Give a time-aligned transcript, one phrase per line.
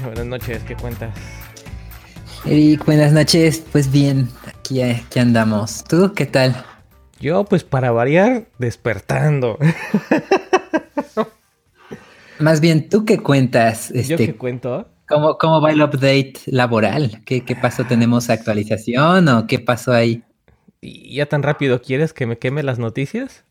[0.04, 1.14] Buenas noches, ¿qué cuentas?
[2.46, 3.64] Eric, buenas noches.
[3.72, 5.84] Pues bien, aquí, aquí andamos.
[5.84, 6.54] ¿Tú qué tal?
[7.20, 9.58] Yo, pues para variar, despertando.
[12.38, 13.90] Más bien, ¿tú qué cuentas?
[13.90, 14.88] ¿Yo Este, qué cuento?
[15.06, 17.22] ¿cómo, ¿Cómo va el update laboral?
[17.26, 17.84] ¿Qué, ¿Qué pasó?
[17.84, 20.22] ¿Tenemos actualización o qué pasó ahí?
[20.80, 23.44] ¿Y ya tan rápido quieres que me queme las noticias?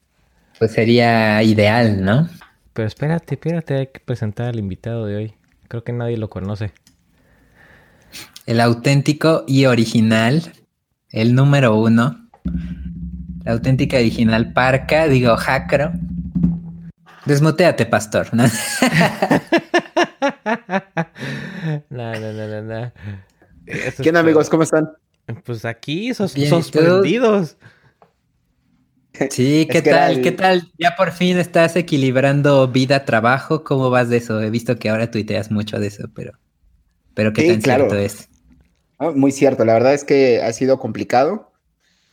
[0.57, 2.27] Pues sería ideal, ¿no?
[2.73, 5.38] Pero espérate, espérate, hay que presentar al invitado de hoy.
[5.69, 6.73] Creo que nadie lo conoce.
[8.47, 10.51] El auténtico y original,
[11.11, 12.27] el número uno,
[13.45, 15.91] la auténtica y original Parca, digo, Jacro.
[17.25, 18.29] Desmuteate, pastor.
[18.33, 18.45] ¿no?
[21.91, 22.91] no, no, no, no, no.
[23.67, 24.49] Eso ¿Qué es onda, amigos?
[24.49, 24.89] ¿Cómo están?
[25.45, 26.49] Pues aquí, sos Bien.
[29.29, 30.17] Sí, ¿qué tal?
[30.17, 30.71] el- ¿Qué tal?
[30.77, 33.63] Ya por fin estás equilibrando vida-trabajo.
[33.63, 34.41] ¿Cómo vas de eso?
[34.41, 36.33] He visto que ahora tuiteas mucho de eso, pero,
[37.15, 37.87] pero qué Sí, tan claro.
[37.87, 38.29] cierto es.
[38.97, 41.51] Ah, Muy cierto, la verdad es que ha sido complicado,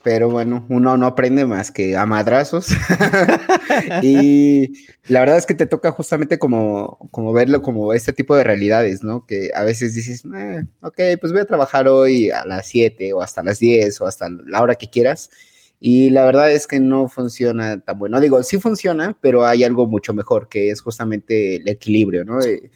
[0.04, 2.68] pero bueno, uno no aprende más que a madrazos.
[4.02, 4.72] y
[5.08, 9.02] la verdad es que te toca justamente como, como verlo como este tipo de realidades,
[9.04, 9.26] ¿no?
[9.26, 13.22] Que a veces dices, "Eh, ok, pues voy a trabajar hoy a las 7 o
[13.22, 15.30] hasta las 10 o hasta la hora que quieras.
[15.78, 18.20] Y la verdad es que no funciona tan bueno.
[18.20, 22.40] Digo, sí funciona, pero hay algo mucho mejor, que es justamente el equilibrio, ¿no?
[22.40, 22.70] Eh,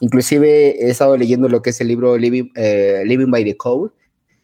[0.00, 3.92] inclusive he estado leyendo lo que es el libro Living, eh, Living by the Code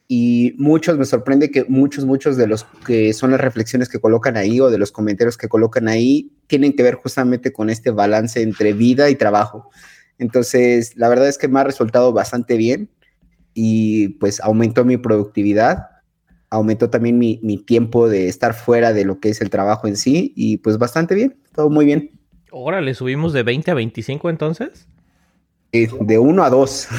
[0.06, 4.36] y muchos, me sorprende que muchos, muchos de los que son las reflexiones que colocan
[4.36, 8.42] ahí o de los comentarios que colocan ahí tienen que ver justamente con este balance
[8.42, 9.70] entre vida y trabajo.
[10.18, 12.90] Entonces, la verdad es que me ha resultado bastante bien
[13.54, 15.86] y pues aumentó mi productividad,
[16.54, 19.96] aumentó también mi, mi tiempo de estar fuera de lo que es el trabajo en
[19.96, 22.10] sí y pues bastante bien, todo muy bien.
[22.50, 24.86] Órale, subimos de 20 a 25 entonces.
[25.72, 26.88] Eh, De uno a dos.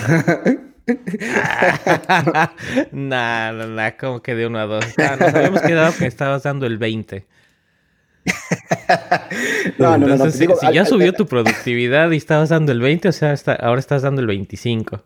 [2.91, 4.85] nah, nah, nah, como que de uno a dos.
[4.97, 7.25] Ah, nos habíamos quedado que estabas dando el 20.
[9.79, 12.11] no, no, no, no, Entonces, te si, digo, si al- ya al- subió tu productividad
[12.11, 15.03] y estabas dando el 20, o sea, está- ahora estás dando el 25.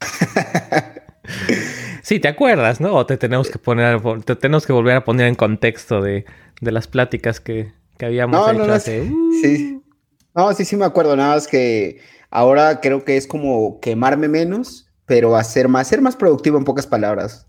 [2.10, 2.92] Sí, te acuerdas, ¿no?
[2.96, 6.24] O te tenemos que poner, te tenemos que volver a poner en contexto de,
[6.60, 9.02] de las pláticas que, que habíamos No, hecho no, no, hace.
[9.02, 9.80] uh, Sí.
[10.34, 12.00] No, sí, sí me acuerdo, nada más que
[12.30, 16.88] ahora creo que es como quemarme menos, pero hacer más, ser más productivo en pocas
[16.88, 17.46] palabras.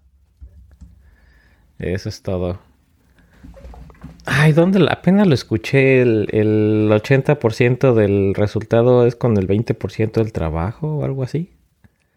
[1.80, 2.60] Eso es todo.
[4.26, 4.86] Ay, ¿dónde?
[4.90, 6.02] Apenas lo escuché.
[6.02, 11.52] El, el 80% del resultado es con el 20% del trabajo o algo así.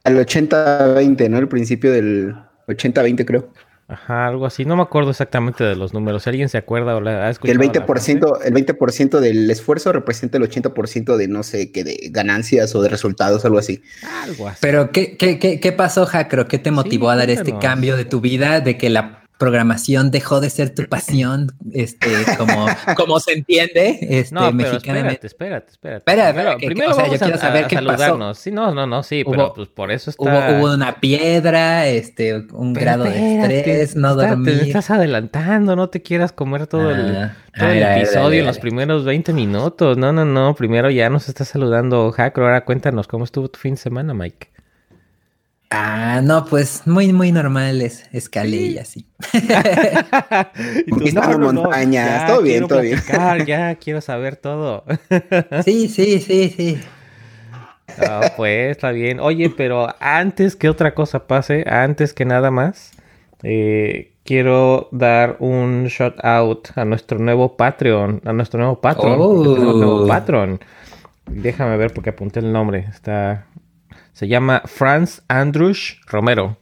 [0.05, 1.39] Al 80-20, ¿no?
[1.39, 2.35] El principio del
[2.69, 3.51] 80-20 creo.
[3.87, 4.65] Ajá, algo así.
[4.65, 6.23] No me acuerdo exactamente de los números.
[6.23, 7.87] Si alguien se acuerda o la ha Que el escuchado.
[7.87, 8.15] frase.
[8.19, 12.83] 20%, el 20% del esfuerzo representa el 80% de no sé qué, de ganancias o
[12.83, 13.83] de resultados, algo así.
[14.23, 14.59] Algo así.
[14.61, 16.49] Pero, ¿qué, qué, qué, qué pasó, Jacro?
[16.49, 18.61] ¿Qué te motivó a dar este cambio de tu vida?
[18.61, 22.67] De que la programación dejó de ser tu pasión, este, como,
[22.97, 25.99] como se entiende, este, no, pero espérate, espérate, espérate.
[26.11, 28.35] Espera, primero, que- primero o sea, yo vamos quiero saber a qué pasó.
[28.35, 30.23] Sí, no, no, no, sí, pero Hubo- pues por eso está.
[30.23, 34.61] Hubo, hubo una piedra, este, un Pero grado de espérate, estrés, no está- Te dormir.
[34.63, 38.47] estás adelantando, no te quieras comer todo el, Ah, todo el a ver, episodio en
[38.47, 39.97] los primeros 20 minutos.
[39.97, 40.55] No, no, no.
[40.55, 42.45] Primero ya nos está saludando Jacro.
[42.47, 44.49] Ahora cuéntanos cómo estuvo tu fin de semana, Mike.
[45.77, 49.07] Ah, no, pues muy, muy normal, es, escalé y así.
[49.33, 53.01] Y tú, Conquistando montañas, ya todo bien, todo bien.
[53.01, 54.85] platicar, ya quiero saber todo.
[55.65, 56.81] Sí, sí, sí, sí.
[57.99, 59.19] Ah, pues está bien.
[59.21, 62.93] Oye, pero antes que otra cosa pase, antes que nada más,
[63.43, 69.19] eh, quiero dar un shout out a nuestro nuevo Patreon, a nuestro nuevo Patreon.
[69.21, 69.35] Oh.
[69.35, 70.61] porque tenemos nuevo Patreon.
[71.27, 72.87] Déjame ver porque apunté el nombre.
[72.91, 73.47] Está,
[74.15, 76.57] se llama Franz Andrush Romero.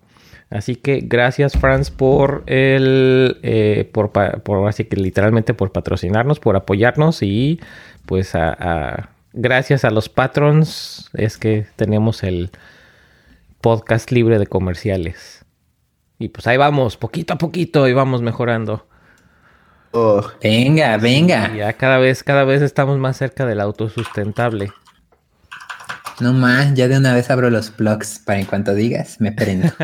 [0.50, 4.10] Así que gracias Franz por el, eh, por,
[4.68, 7.58] así que literalmente por patrocinarnos, por apoyarnos y
[8.04, 12.50] pues a, a- gracias a los patrons es que tenemos el
[13.62, 15.44] podcast libre de comerciales.
[16.18, 18.86] Y pues ahí vamos, poquito a poquito y vamos mejorando.
[19.92, 21.50] Oh, Venga, venga.
[21.54, 24.72] Y ya cada vez, cada vez estamos más cerca del autosustentable.
[26.20, 29.68] No más, ya de una vez abro los blogs para en cuanto digas, me prendo.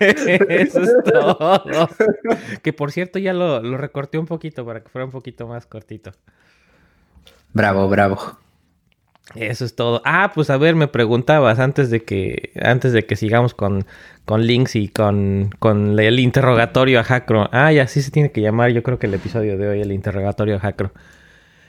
[0.00, 1.88] Eso es todo.
[2.62, 5.66] Que por cierto ya lo, lo recorté un poquito para que fuera un poquito más
[5.66, 6.12] cortito.
[7.52, 8.38] Bravo, bravo.
[9.34, 10.02] Eso es todo.
[10.04, 13.84] Ah, pues a ver, me preguntabas antes de que antes de que sigamos con,
[14.24, 17.48] con links y con, con el interrogatorio a Jacro.
[17.52, 19.90] Ah, y así se tiene que llamar, yo creo que el episodio de hoy, el
[19.92, 20.92] interrogatorio a Jacro.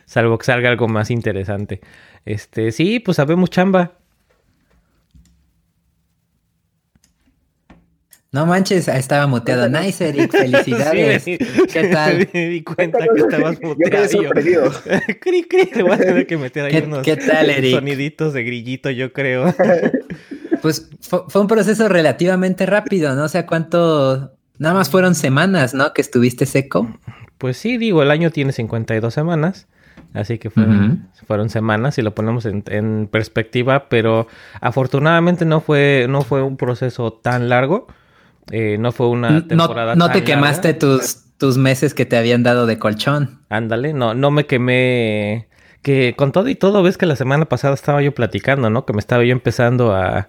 [0.06, 1.82] salvo que salga algo más interesante.
[2.28, 3.94] Este, sí, pues sabemos chamba.
[8.34, 9.70] No manches, estaba muteado.
[9.70, 11.24] Nice, Eric, felicidades.
[11.24, 11.38] Sí,
[11.72, 12.28] ¿Qué tal?
[12.34, 14.08] Me di cuenta que estabas Yo muteado.
[15.22, 17.76] Cri, cri, te voy a tener que meter ahí ¿Qué- unos qué tal, Eric?
[17.76, 19.56] soniditos de grillito, yo creo.
[20.62, 23.24] Pues fue, fue un proceso relativamente rápido, ¿no?
[23.24, 24.34] O sea, cuánto.
[24.60, 25.94] Nada más fueron semanas, ¿no?
[25.94, 27.00] Que estuviste seco.
[27.38, 29.68] Pues sí, digo, el año tiene 52 semanas,
[30.14, 34.28] así que fueron, fueron semanas si lo ponemos en, en perspectiva, pero
[34.62, 37.88] afortunadamente no fue, no fue un proceso tan largo,
[38.52, 40.26] eh, no fue una No, temporada no tan te larga.
[40.36, 43.42] quemaste tus, tus meses que te habían dado de colchón.
[43.50, 45.48] Ándale, no, no me quemé.
[45.82, 48.86] Que con todo y todo, ves que la semana pasada estaba yo platicando, ¿no?
[48.86, 50.28] Que me estaba yo empezando a.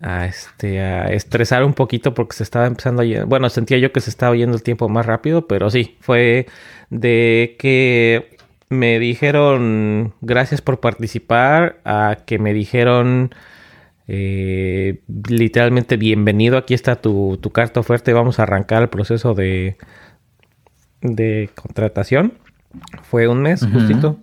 [0.00, 0.80] a este.
[0.80, 3.24] a estresar un poquito porque se estaba empezando a.
[3.24, 6.46] Bueno, sentía yo que se estaba yendo el tiempo más rápido, pero sí, fue
[6.90, 8.36] de que
[8.72, 13.34] me dijeron gracias por participar, a que me dijeron.
[14.08, 19.34] eh, literalmente bienvenido, aquí está tu, tu carta oferta y vamos a arrancar el proceso
[19.34, 19.76] de,
[21.00, 22.34] de contratación.
[23.02, 24.18] Fue un mes, justito.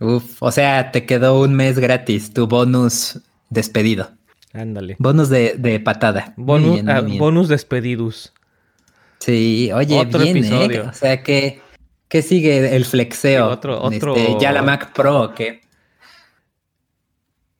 [0.00, 3.20] Uf, o sea, te quedó un mes gratis, tu bonus
[3.50, 4.10] despedido.
[4.52, 4.96] Ándale.
[4.98, 6.34] Bonus de, de patada.
[6.36, 7.18] Bonus, bien, ah, bien.
[7.18, 8.32] bonus despedidos.
[9.20, 10.80] Sí, oye, Otro bien, ¿eh?
[10.80, 11.60] O sea, que
[12.08, 12.74] ¿qué sigue?
[12.76, 13.46] El flexeo.
[13.48, 15.60] Sí, otro- otro- Este, ya la Mac Pro, ¿o qué?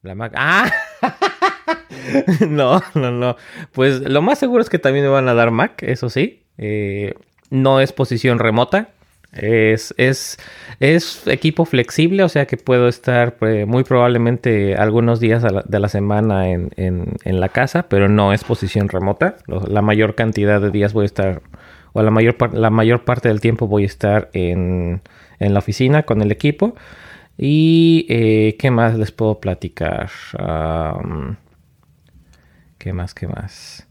[0.03, 0.33] La Mac.
[0.37, 0.71] ¡Ah!
[2.49, 3.37] no, no, no.
[3.73, 6.43] Pues lo más seguro es que también me van a dar Mac, eso sí.
[6.57, 7.15] Eh,
[7.51, 8.91] no es posición remota.
[9.33, 10.39] Es, es,
[10.81, 15.79] es equipo flexible, o sea que puedo estar eh, muy probablemente algunos días la- de
[15.81, 19.37] la semana en, en- en la casa, pero no es posición remota.
[19.69, 21.43] La mayor cantidad de días voy a estar,
[21.93, 25.03] o la mayor, la mayor parte del tiempo voy a estar en,
[25.39, 26.75] en la oficina con el equipo.
[27.37, 30.11] Y eh, qué más les puedo platicar.
[30.39, 31.37] Am,
[32.79, 33.15] ¿Qué más?
[33.15, 33.87] ¿Qué más?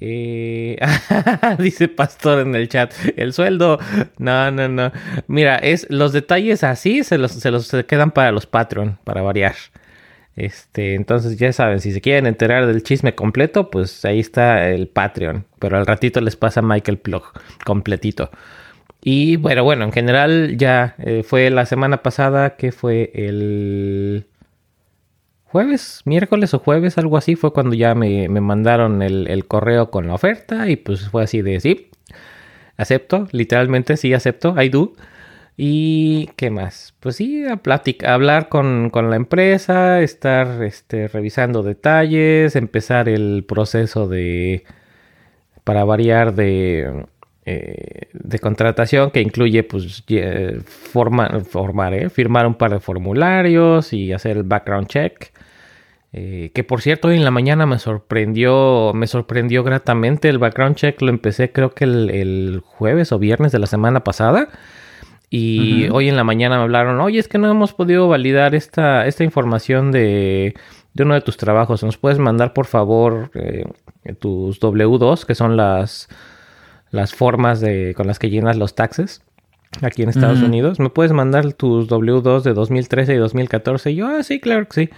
[0.00, 0.76] Eh,
[1.58, 2.92] dice Pastor en el chat.
[3.16, 3.78] El sueldo.
[4.18, 4.92] No, no, no.
[5.28, 9.54] Mira, es los detalles así se los, se los quedan para los Patreon, para variar.
[10.36, 14.88] Este, entonces ya saben, si se quieren enterar del chisme completo, pues ahí está el
[14.88, 15.44] Patreon.
[15.58, 17.22] Pero al ratito les pasa Michael Plug
[17.64, 18.30] completito.
[19.02, 24.26] Y bueno, bueno, en general ya eh, fue la semana pasada que fue el
[25.44, 29.90] jueves, miércoles o jueves, algo así, fue cuando ya me, me mandaron el, el correo
[29.90, 31.90] con la oferta y pues fue así de sí,
[32.76, 34.94] acepto, literalmente sí acepto, I do.
[35.56, 37.60] Y qué más, pues sí, a
[38.12, 44.64] hablar con, con la empresa, estar este, revisando detalles, empezar el proceso de,
[45.62, 47.06] para variar de
[47.46, 50.02] eh, de contratación que incluye pues
[50.64, 52.08] formar, ¿eh?
[52.08, 55.30] firmar un par de formularios y hacer el background check.
[56.14, 60.30] Eh, que por cierto hoy en la mañana me sorprendió, me sorprendió gratamente.
[60.30, 64.04] El background check lo empecé creo que el, el jueves o viernes de la semana
[64.04, 64.48] pasada.
[65.36, 69.04] Y hoy en la mañana me hablaron, oye, es que no hemos podido validar esta,
[69.04, 70.54] esta información de,
[70.92, 71.82] de uno de tus trabajos.
[71.82, 73.64] ¿Nos puedes mandar, por favor, eh,
[74.20, 76.08] tus W2, que son las,
[76.92, 79.22] las formas de, con las que llenas los taxes
[79.82, 80.40] aquí en Estados.
[80.40, 80.78] Unidos?
[80.78, 83.90] ¿Me puedes mandar tus W2 de 2013 y 2014?
[83.90, 84.90] Y yo, ah, sí, claro que sí.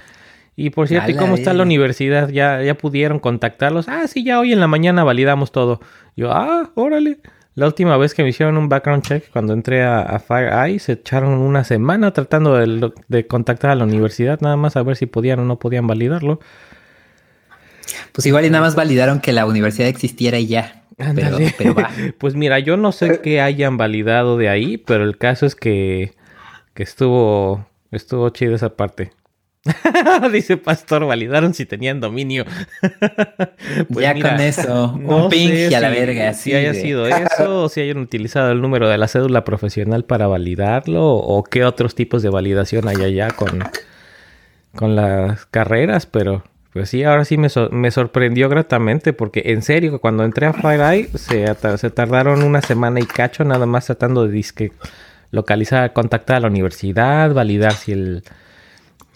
[0.55, 2.29] Y por cierto, ¿y cómo está la universidad?
[2.29, 3.89] ¿Ya, ¿Ya pudieron contactarlos?
[3.89, 5.81] Ah, sí, ya hoy en la mañana validamos todo.
[6.15, 7.21] Yo, ah, órale.
[7.57, 10.93] La última vez que me hicieron un background check, cuando entré a, a FireEye, se
[10.93, 15.07] echaron una semana tratando de, de contactar a la universidad, nada más a ver si
[15.07, 16.39] podían o no podían validarlo.
[18.13, 20.85] Pues igual y nada más validaron que la universidad existiera y ya.
[20.97, 21.91] Pero, pero va.
[22.19, 26.15] Pues mira, yo no sé qué hayan validado de ahí, pero el caso es que,
[26.75, 29.13] que estuvo, estuvo chido esa parte.
[30.33, 32.45] Dice Pastor, validaron si tenían dominio.
[33.93, 36.33] Pues ya mira, con eso, no un ping y a la verga.
[36.33, 39.45] Si así haya de- sido eso, o si hayan utilizado el número de la cédula
[39.45, 43.63] profesional para validarlo, o qué otros tipos de validación hay allá con,
[44.75, 49.63] con las carreras, pero pues sí, ahora sí me, sor- me sorprendió gratamente, porque en
[49.63, 51.47] serio, cuando entré a FireEye se,
[51.79, 54.73] se tardaron una semana y cacho nada más tratando de disque
[55.31, 58.23] localizar, contactar a la universidad, validar si el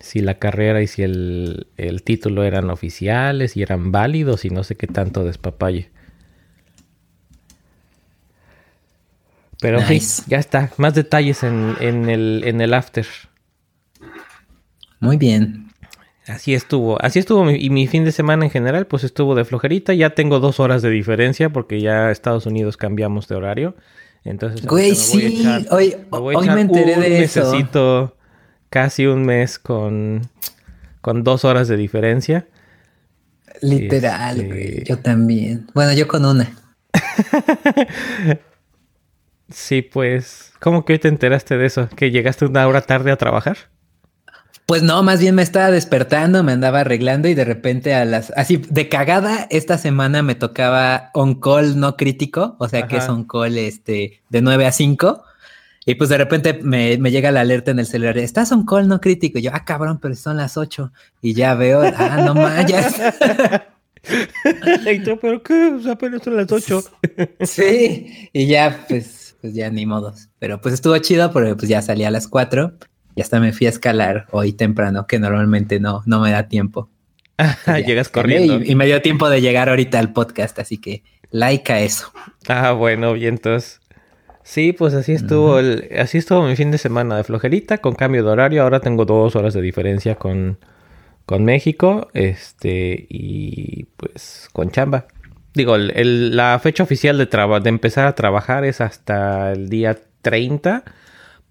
[0.01, 4.65] si la carrera y si el, el título eran oficiales y eran válidos y no
[4.65, 5.91] sé qué tanto despapalle.
[9.61, 10.23] Pero Nice.
[10.27, 10.73] ya está.
[10.79, 13.07] Más detalles en, en el, en el after.
[15.01, 15.69] Muy bien.
[16.27, 17.01] Así estuvo.
[17.03, 19.93] Así estuvo mi, y mi fin de semana en general, pues estuvo de flojerita.
[19.93, 23.77] Ya tengo dos horas de diferencia porque ya Estados Unidos cambiamos de horario.
[24.25, 27.41] Entonces, güey, sí, hoy, hoy me enteré de eso.
[27.41, 28.17] Necesito
[28.71, 30.23] casi un mes con,
[31.01, 32.47] con dos horas de diferencia.
[33.61, 34.85] Literal, este, güey.
[34.85, 35.67] Yo también.
[35.75, 36.57] Bueno, yo con una.
[39.51, 40.53] sí, pues.
[40.61, 41.89] ¿Cómo que hoy te enteraste de eso?
[41.95, 43.59] ¿Que llegaste una hora tarde a trabajar?
[44.67, 48.33] Pues no, más bien me estaba despertando, me andaba arreglando y de repente a las,
[48.37, 53.09] así de cagada, esta semana me tocaba on call no crítico, o sea que es
[53.09, 55.25] on call este, de 9 a 5.
[55.91, 59.01] Y pues de repente me, llega la alerta en el celular, estás on call no
[59.01, 59.41] crítico.
[59.41, 60.93] Y yo, ah, cabrón, pero son las 8.
[61.21, 62.95] Y ya veo, ah, no mayas.
[64.93, 66.85] y tú, pero qué, o sea, apenas son las 8.
[67.41, 70.29] sí, y ya, pues, pues ya ni modos.
[70.39, 72.73] Pero pues estuvo chido porque pues ya salí a las 4
[73.17, 76.89] y hasta me fui a escalar hoy temprano, que normalmente no, no me da tiempo.
[77.85, 78.61] Llegas corriendo.
[78.63, 82.13] Y, me dio tiempo de llegar ahorita al podcast, así que like a eso.
[82.47, 83.81] Ah, bueno, bien, entonces.
[84.43, 88.25] Sí, pues así estuvo el, así estuvo mi fin de semana de flojerita, con cambio
[88.25, 88.63] de horario.
[88.63, 90.59] Ahora tengo dos horas de diferencia con,
[91.27, 92.09] con México.
[92.15, 95.07] Este, y pues con chamba.
[95.55, 100.85] Digo, la fecha oficial de, de empezar a trabajar es hasta el día 30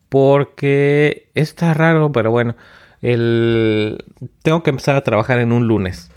[0.09, 2.55] porque está raro, pero bueno,
[3.01, 4.03] el...
[4.41, 6.11] tengo que empezar a trabajar en un lunes.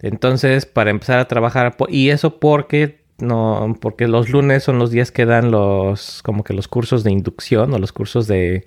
[0.00, 5.10] Entonces, para empezar a trabajar, y eso porque no, porque los lunes son los días
[5.10, 8.66] que dan los, como que los cursos de inducción o los cursos de,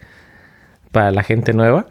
[0.91, 1.85] para la gente nueva.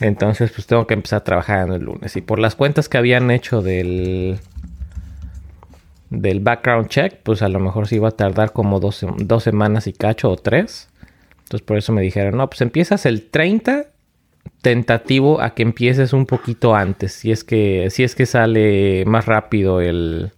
[0.00, 2.16] Entonces, pues tengo que empezar a trabajar en el lunes.
[2.16, 4.38] Y por las cuentas que habían hecho del,
[6.08, 9.86] del background check, pues a lo mejor sí iba a tardar como dos, dos semanas
[9.86, 10.88] y cacho o tres.
[11.42, 13.86] Entonces por eso me dijeron, no, pues empiezas el 30
[14.62, 19.26] tentativo a que empieces un poquito antes, si es que, si es que sale más
[19.26, 20.32] rápido el,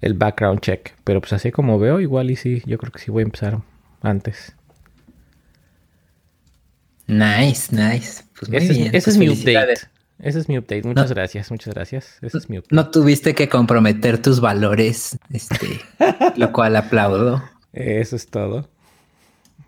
[0.00, 0.94] el background check.
[1.04, 3.58] Pero pues así como veo, igual y sí, yo creo que sí voy a empezar
[4.02, 4.54] antes.
[7.06, 8.22] Nice, nice.
[8.38, 9.80] Pues ese, es pues mi update.
[10.20, 10.82] Ese es mi update.
[10.84, 12.18] Muchas gracias, muchas gracias.
[12.22, 12.74] Ese es mi update.
[12.74, 15.80] No tuviste que comprometer tus valores, este,
[16.36, 17.42] lo cual aplaudo.
[17.72, 18.68] Eso es todo.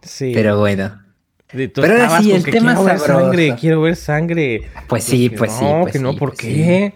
[0.03, 0.33] Sí.
[0.35, 1.01] Pero bueno.
[1.49, 4.71] Pero ahora sí, el tema quiero ver sangre, quiero ver sangre.
[4.89, 5.65] Pues sí, pues, sí.
[5.65, 6.95] No, que no, ¿por pues qué?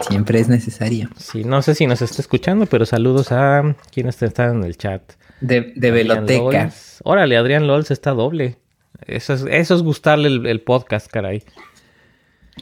[0.00, 1.08] Siempre es necesario.
[1.16, 5.02] Sí, no sé si nos está escuchando, pero saludos a quienes están en el chat.
[5.40, 6.70] De, de Veloteca.
[7.02, 8.58] Órale, Adrián Lols está doble.
[9.06, 11.42] Eso es, eso es gustarle el, podcast, caray.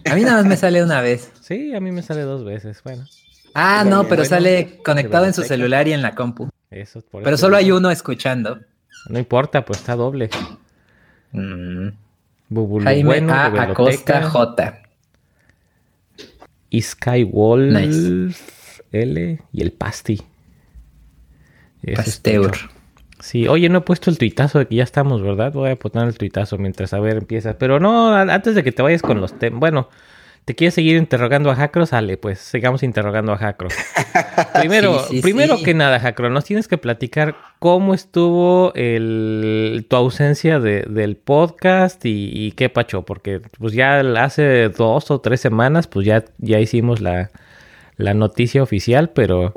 [0.05, 1.31] A mí nada más me sale una vez.
[1.45, 3.05] Sí, a mí me sale dos veces, bueno.
[3.53, 6.49] Ah, no, pero sale conectado en su celular y en la compu.
[6.71, 8.61] Eso, por pero solo hay uno escuchando.
[9.11, 10.31] No importa, pues está doble.
[11.33, 11.88] Mm.
[12.83, 13.47] Jaime bueno, A.
[13.62, 14.84] Acosta J.
[16.75, 20.21] Y Skywolf L y el Pasti.
[21.95, 22.50] Pasteur.
[23.21, 25.52] Sí, oye, no he puesto el tuitazo de que ya estamos, ¿verdad?
[25.52, 27.59] Voy a poner el tuitazo mientras a ver empieza.
[27.59, 29.61] Pero no, antes de que te vayas con los temas.
[29.61, 29.88] Bueno,
[30.44, 31.86] ¿Te quieres seguir interrogando a Jacro?
[31.86, 33.68] Sale, pues sigamos interrogando a Jacro.
[34.60, 41.16] Primero, primero que nada, Jacro, nos tienes que platicar cómo estuvo el, tu ausencia del
[41.16, 46.58] podcast y, qué pacho, porque pues ya hace dos o tres semanas, pues ya, ya
[46.60, 47.30] hicimos la,
[47.96, 49.54] noticia oficial, pero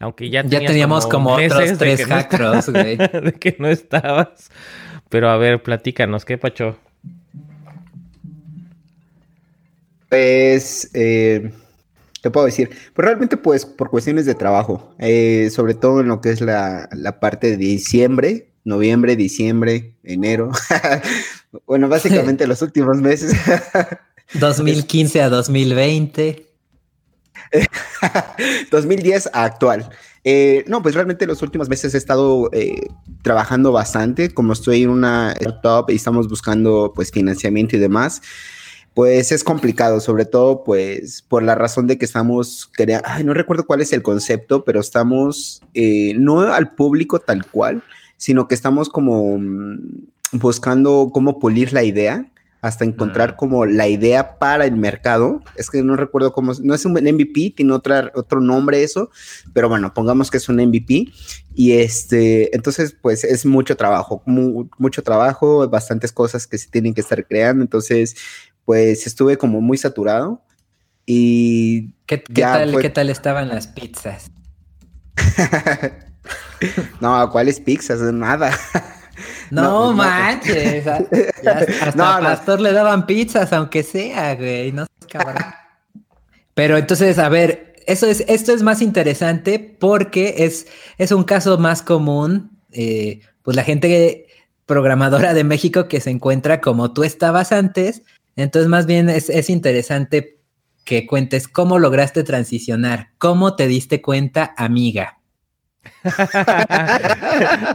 [0.00, 2.06] aunque ya, ya teníamos como, otros tres
[2.72, 2.96] güey.
[2.96, 4.50] de que no estabas.
[5.08, 6.76] Pero a ver, platícanos, ¿qué pacho?
[10.08, 11.52] Pues, eh,
[12.22, 12.70] ¿qué puedo decir?
[12.94, 16.88] Pues realmente, pues, por cuestiones de trabajo, eh, sobre todo en lo que es la,
[17.20, 20.50] parte de diciembre, noviembre, diciembre, enero.
[21.66, 23.32] bueno, básicamente los últimos meses.
[24.34, 26.46] 2015 a 2020.
[28.70, 29.88] 2010 a actual.
[30.24, 32.88] Eh, no, pues realmente los últimos meses he estado eh,
[33.22, 34.34] trabajando bastante.
[34.34, 38.20] Como estoy en una startup y estamos buscando pues financiamiento y demás,
[38.98, 42.68] pues es complicado, sobre todo pues por la razón de que estamos,
[43.04, 47.84] ay, no recuerdo cuál es el concepto, pero estamos eh, no al público tal cual,
[48.16, 52.28] sino que estamos como mm, buscando cómo pulir la idea
[52.60, 55.42] hasta encontrar como la idea para el mercado.
[55.54, 59.10] Es que no recuerdo cómo, no es un MVP, tiene otra, otro nombre eso,
[59.52, 61.06] pero bueno, pongamos que es un MVP.
[61.54, 67.00] Y este, entonces, pues es mucho trabajo, mucho trabajo, bastantes cosas que se tienen que
[67.00, 67.62] estar creando.
[67.62, 68.16] Entonces,
[68.68, 70.42] pues estuve como muy saturado
[71.06, 71.94] y...
[72.04, 74.30] ¿Qué, tal, ¿qué tal estaban las pizzas?
[77.00, 78.00] no, ¿cuáles pizzas?
[78.12, 78.52] Nada.
[79.50, 80.86] No, manches.
[81.80, 84.70] hasta Pastor le daban pizzas, aunque sea, güey.
[84.70, 85.42] No cabrón.
[86.52, 90.66] Pero entonces, a ver, eso es, esto es más interesante porque es,
[90.98, 94.26] es un caso más común, eh, pues la gente
[94.66, 98.02] programadora de México que se encuentra como tú estabas antes,
[98.42, 100.38] entonces más bien es, es interesante
[100.84, 105.18] que cuentes cómo lograste transicionar, cómo te diste cuenta, amiga.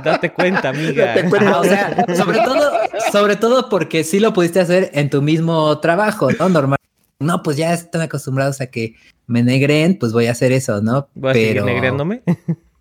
[0.04, 1.16] Date cuenta, amiga.
[1.60, 2.72] o sea, sobre todo,
[3.12, 6.50] sobre todo porque sí lo pudiste hacer en tu mismo trabajo, ¿no?
[6.50, 6.78] Normal.
[7.20, 8.96] No, pues ya están acostumbrados a que
[9.28, 11.08] me negren, pues voy a hacer eso, ¿no?
[11.14, 11.66] ¿Voy a Pero...
[11.66, 12.24] negreándome?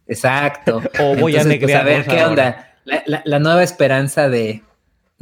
[0.06, 0.82] Exacto.
[0.98, 1.84] o voy a negrear.
[1.84, 2.68] Pues, a ver qué onda.
[3.24, 4.62] La, nueva esperanza de,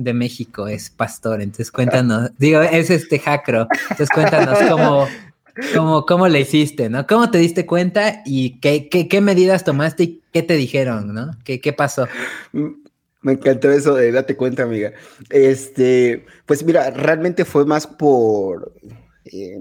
[0.02, 1.40] de, México es pastor.
[1.40, 3.68] Entonces cuéntanos, digo, es este jacro.
[3.82, 5.06] Entonces cuéntanos cómo,
[5.74, 7.06] cómo, cómo le hiciste, ¿no?
[7.06, 11.30] ¿Cómo te diste cuenta y qué, qué, qué medidas tomaste y qué te dijeron, ¿no?
[11.44, 12.08] ¿Qué, qué pasó?
[12.52, 12.68] Mm,
[13.22, 14.92] me encantó eso de date cuenta, amiga.
[15.28, 18.72] Este, pues mira, realmente fue más por
[19.24, 19.60] eh,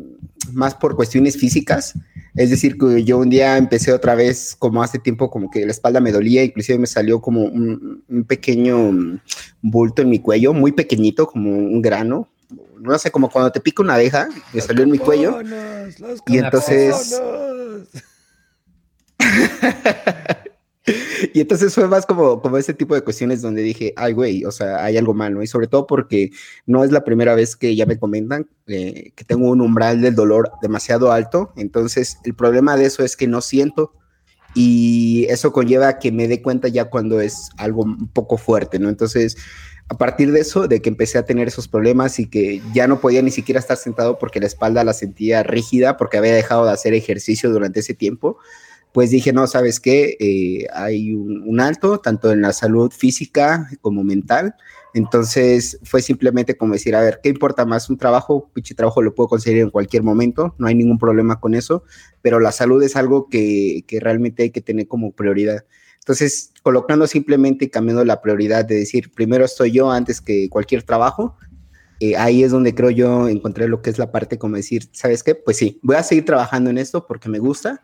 [0.53, 1.93] más por cuestiones físicas.
[2.35, 5.71] Es decir, que yo un día empecé otra vez, como hace tiempo, como que la
[5.71, 9.19] espalda me dolía, inclusive me salió como un, pequeño
[9.61, 12.27] bulto en mi cuello, muy pequeñito, como un grano.
[12.79, 15.39] No sé, como cuando te pica una abeja, me salió en mi cuello.
[16.27, 17.19] y entonces...
[21.39, 24.51] y entonces fue más como, como ese tipo de cuestiones donde dije, ay, güey, o
[24.51, 25.41] sea, hay algo mal, ¿no?
[25.41, 26.31] Y sobre todo porque
[26.65, 30.15] no es la primera vez que ya me comentan eh, que tengo un umbral del
[30.15, 31.53] dolor demasiado alto.
[31.55, 33.93] Entonces, el problema de eso es que no siento
[34.53, 38.89] y eso conlleva que me dé cuenta ya cuando es algo un poco fuerte, ¿no?
[38.89, 39.38] Entonces,
[39.88, 43.00] a partir de eso, de que empecé a tener esos problemas y que ya no
[43.00, 46.74] podía ni siquiera estar sentado porque la espalda la sentía rígida porque había dejado de
[46.74, 48.39] hacer ejercicio durante ese tiempo,
[48.93, 50.17] pues dije, no, ¿sabes qué?
[50.19, 54.55] Eh, hay un, alto, tanto en la salud física como mental.
[54.93, 57.89] Entonces fue simplemente como decir, a ver, ¿qué importa más?
[57.89, 61.53] Un trabajo, pinche trabajo lo puedo conseguir en cualquier momento, no hay ningún problema con
[61.53, 61.84] eso,
[62.24, 65.65] pero la salud es algo que, que realmente hay que tener como prioridad.
[65.99, 70.82] Entonces, colocando simplemente y cambiando la prioridad de decir, primero estoy yo antes que cualquier
[70.82, 71.38] trabajo,
[71.99, 75.21] eh, ahí es donde creo yo encontré lo que es la parte como decir, ¿sabes
[75.21, 75.36] qué?
[75.36, 77.84] Pues sí, voy a seguir trabajando en esto porque me gusta,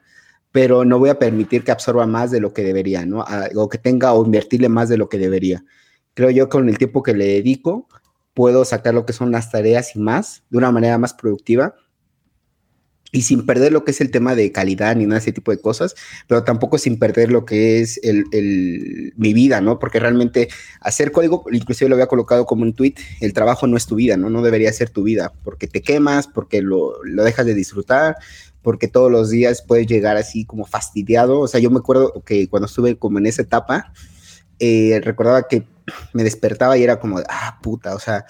[0.55, 3.25] pero no voy a permitir que absorba más de lo que debería, ¿no?
[3.55, 5.65] o que tenga o invertirle más de lo que debería.
[6.13, 7.89] Creo yo que con el tiempo que le dedico
[8.33, 11.75] puedo sacar lo que son las tareas y más de una manera más productiva
[13.11, 15.51] y sin perder lo que es el tema de calidad ni nada de ese tipo
[15.51, 15.93] de cosas,
[16.25, 18.23] pero tampoco sin perder lo que es el,
[19.17, 19.77] mi vida, ¿no?
[19.77, 20.47] Porque realmente
[20.79, 24.15] hacer código, inclusive lo había colocado como un tweet, el trabajo no es tu vida,
[24.15, 24.29] ¿no?
[24.29, 28.15] No debería ser tu vida, porque te quemas, porque lo, lo dejas de disfrutar,
[28.65, 31.39] porque todos los días puedes llegar así como fastidiado.
[31.39, 33.93] O sea, yo me acuerdo que cuando estuve como en esa etapa,
[34.57, 35.67] eh, recordaba que
[36.13, 38.25] me despertaba y era como, ah, puta, o sea,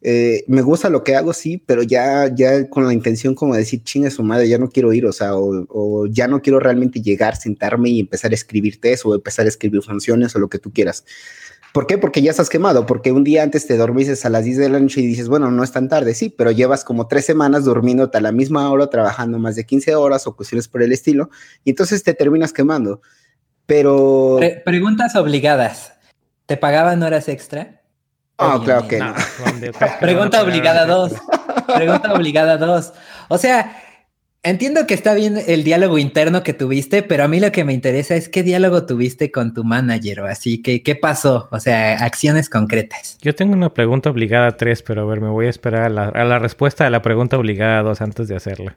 [0.00, 3.60] eh, me gusta lo que hago, sí, pero ya, ya con la intención como de
[3.60, 6.60] decir, chinga su madre, ya no quiero ir, o sea, o, o, ya no quiero
[6.60, 10.48] realmente llegar, sentarme y empezar a escribirte eso, o empezar a escribir funciones o lo
[10.48, 11.04] que tú quieras.
[11.74, 11.98] ¿Por qué?
[11.98, 14.78] Porque ya estás quemado, porque un día antes te dormiste a las 10 de la
[14.78, 18.08] noche y dices, bueno, no es tan tarde, sí, pero llevas como tres semanas durmiendo
[18.14, 21.30] a la misma hora, trabajando más de 15 horas o cuestiones por el estilo,
[21.64, 23.02] y entonces te terminas quemando.
[23.66, 24.38] Pero...
[24.64, 25.94] preguntas obligadas.
[26.46, 27.82] ¿Te pagaban horas extra?
[28.38, 29.12] Ah, claro que no.
[30.00, 31.10] Pregunta obligada dos.
[31.74, 32.92] Pregunta obligada dos.
[33.26, 33.83] O sea,
[34.46, 37.72] Entiendo que está bien el diálogo interno que tuviste, pero a mí lo que me
[37.72, 42.04] interesa es qué diálogo tuviste con tu manager o así, que, qué pasó, o sea,
[42.04, 43.16] acciones concretas.
[43.22, 46.38] Yo tengo una pregunta obligada tres, pero a ver, me voy a esperar a la,
[46.38, 48.76] respuesta a la pregunta obligada dos antes de hacerla.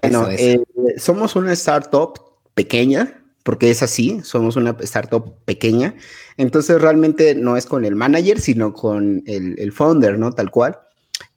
[0.00, 0.58] Bueno, eh,
[0.96, 2.18] somos una startup
[2.54, 5.96] pequeña, porque es así, somos una startup pequeña,
[6.38, 10.32] entonces realmente no es con el manager, sino con el, el founder, ¿no?
[10.32, 10.78] Tal cual.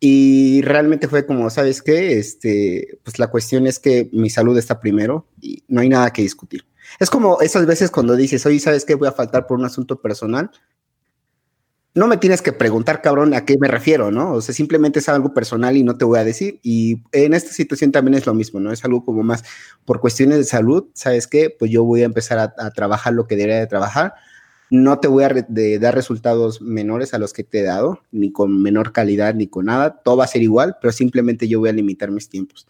[0.04, 2.18] Y realmente fue como, ¿sabes qué?
[2.18, 6.24] Este, pues la cuestión es que mi salud está primero y no hay nada que
[6.24, 6.66] discutir.
[7.00, 8.96] Es como esas veces cuando dices, oye, ¿sabes qué?
[8.96, 10.50] Voy a faltar por un asunto personal.
[11.94, 14.34] No me tienes que preguntar, cabrón, a qué me refiero, ¿no?
[14.34, 16.60] O sea, simplemente es algo personal y no te voy a decir.
[16.64, 18.72] Y en esta situación también es lo mismo, ¿no?
[18.72, 19.44] Es algo como más
[19.86, 21.56] por cuestiones de salud, ¿sabes qué?
[21.58, 24.16] Pues yo voy a empezar a, a trabajar lo que debería de trabajar
[24.72, 25.30] no te voy a
[25.80, 29.66] dar resultados menores a los que te he dado, ni con menor calidad, ni con
[29.66, 30.02] nada.
[30.02, 32.66] Todo va a ser igual, pero simplemente yo voy a limitar mis tiempos.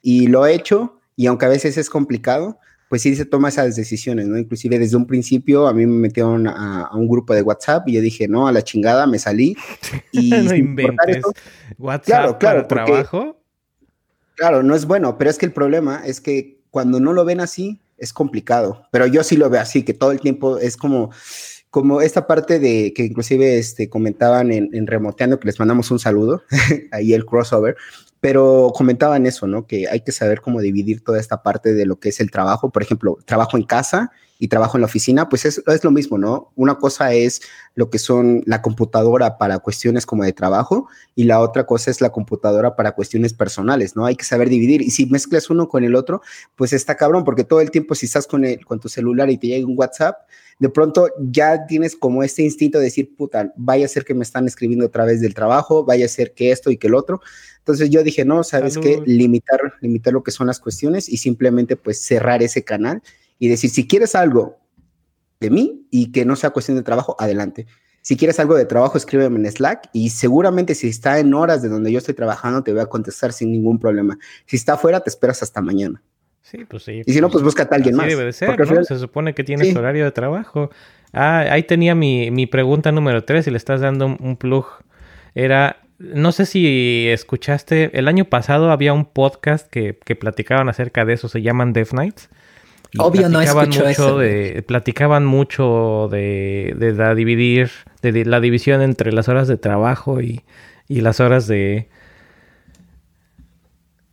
[0.00, 3.76] Y lo he hecho, y aunque a veces es complicado, pues sí se toma esas
[3.76, 4.38] decisiones, ¿no?
[4.38, 8.00] Inclusive desde un principio a mí me metieron a, un grupo de WhatsApp y yo
[8.00, 9.54] dije, no, a la chingada, me salí.
[10.12, 11.22] Y no inventes.
[11.78, 13.38] WhatsApp claro, para trabajo.
[14.36, 17.40] Claro, no es bueno, pero es que el problema es que cuando no lo ven
[17.40, 21.10] así, es complicado, pero yo sí lo veo así, que todo el tiempo es como,
[21.74, 25.98] como esta parte de que inclusive este, comentaban en, en Remoteando, que les mandamos un
[25.98, 26.44] saludo,
[26.92, 27.76] ahí el crossover,
[28.20, 29.66] pero comentaban eso, ¿no?
[29.66, 32.70] Que hay que saber cómo dividir toda esta parte de lo que es el trabajo.
[32.70, 36.16] Por ejemplo, trabajo en casa y trabajo en la oficina, pues es, es, lo mismo,
[36.16, 36.52] ¿no?
[36.54, 37.42] Una cosa es
[37.74, 42.00] lo que son la computadora para cuestiones como de trabajo y la otra cosa es
[42.00, 44.06] la computadora para cuestiones personales, ¿no?
[44.06, 46.22] Hay que saber dividir y si mezclas uno con el otro,
[46.54, 49.38] pues está cabrón, porque todo el tiempo si estás con, el, con tu celular y
[49.38, 50.18] te llega un WhatsApp,
[50.58, 54.22] de pronto ya tienes como este instinto de decir, puta, vaya a ser que me
[54.22, 57.20] están escribiendo a través del trabajo, vaya a ser que esto y que el otro.
[57.58, 61.76] Entonces yo dije, no, sabes qué, limitar, limitar lo que son las cuestiones y simplemente
[61.76, 63.02] pues cerrar ese canal
[63.38, 64.58] y decir, si quieres algo
[65.40, 67.66] de mí y que no sea cuestión de trabajo, adelante.
[68.02, 71.70] Si quieres algo de trabajo, escríbeme en Slack y seguramente si está en horas de
[71.70, 74.18] donde yo estoy trabajando, te voy a contestar sin ningún problema.
[74.44, 76.02] Si está afuera, te esperas hasta mañana.
[76.44, 77.00] Sí, pues sí.
[77.06, 78.06] Y si no, pues búscate a alguien más.
[78.06, 78.84] Debe de ser, ¿no?
[78.84, 80.70] Se supone que tienes horario de trabajo.
[81.14, 84.66] Ah, ahí tenía mi, mi pregunta número tres y le estás dando un plug.
[85.34, 91.06] Era, no sé si escuchaste, el año pasado había un podcast que, que platicaban acerca
[91.06, 92.28] de eso, se llaman Death Nights.
[92.98, 94.18] Obvio no escucho eso.
[94.18, 97.70] De, platicaban mucho de, de la dividir,
[98.02, 100.42] de, la división entre las horas de trabajo y,
[100.88, 101.88] y las horas de,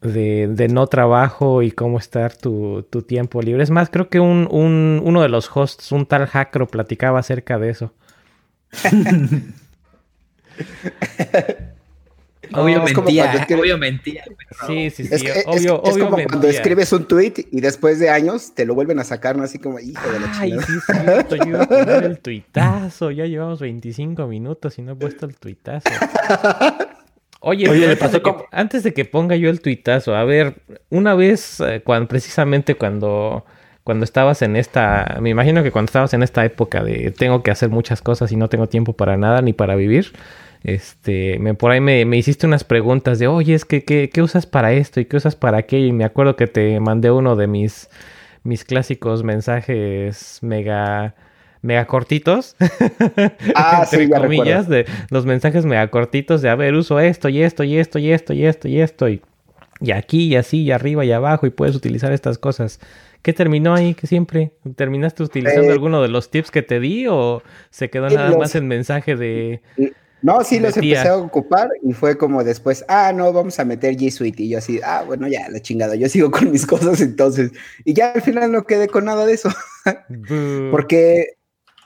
[0.01, 3.63] de, de, no trabajo y cómo estar tu, tu, tiempo libre.
[3.63, 7.59] Es más, creo que un, un, uno de los hosts, un tal Hackro, platicaba acerca
[7.59, 7.93] de eso.
[12.53, 14.23] Obvio mentía, obvio mentía.
[14.67, 18.65] Sí, sí, sí, obvio, es, como cuando escribes un tweet y después de años te
[18.65, 19.43] lo vuelven a sacar, ¿no?
[19.43, 23.25] Así como, hijo de la Ay, sí, cierto, yo iba a poner el tuitazo, ya
[23.25, 25.89] llevamos 25 minutos y no he puesto el tuitazo.
[27.43, 30.55] Oye, Oye antes, de que, antes, de que, ponga yo el tuitazo, a ver,
[30.91, 33.45] una vez, eh, cuando, precisamente cuando,
[33.83, 37.49] cuando estabas en esta, me imagino que cuando estabas en esta época de tengo que
[37.49, 40.13] hacer muchas cosas y no tengo tiempo para nada ni para vivir,
[40.63, 44.73] este, me, por ahí me, hiciste unas preguntas de, oye, es que, ¿qué, usas para
[44.73, 45.87] esto y qué usas para aquello?
[45.87, 47.89] Y me acuerdo que te mandé uno de mis,
[48.43, 51.15] mis clásicos mensajes mega,
[51.61, 52.55] mega cortitos.
[53.55, 57.63] Ah, entre comillas, de los mensajes mega cortitos de, a ver, uso esto y esto
[57.63, 59.21] y esto y esto y esto y esto y,
[59.79, 62.79] y aquí y así y arriba y abajo y puedes utilizar estas cosas.
[63.21, 64.53] ¿Qué terminó ahí que siempre?
[64.75, 68.55] ¿Terminaste utilizando eh, alguno de los tips que te di o se quedó nada más
[68.55, 69.61] el mensaje de...
[70.23, 73.95] No, sí los empecé a ocupar y fue como después, ah, no, vamos a meter
[73.95, 74.43] G Suite.
[74.43, 77.51] Y yo así, ah, bueno, ya, la chingada, yo sigo con mis cosas entonces.
[77.85, 79.49] Y ya al final no quedé con nada de eso.
[80.71, 81.37] porque,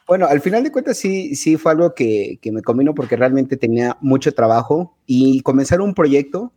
[0.08, 3.58] bueno, al final de cuentas sí, sí fue algo que, que me combinó porque realmente
[3.58, 6.54] tenía mucho trabajo y comenzar un proyecto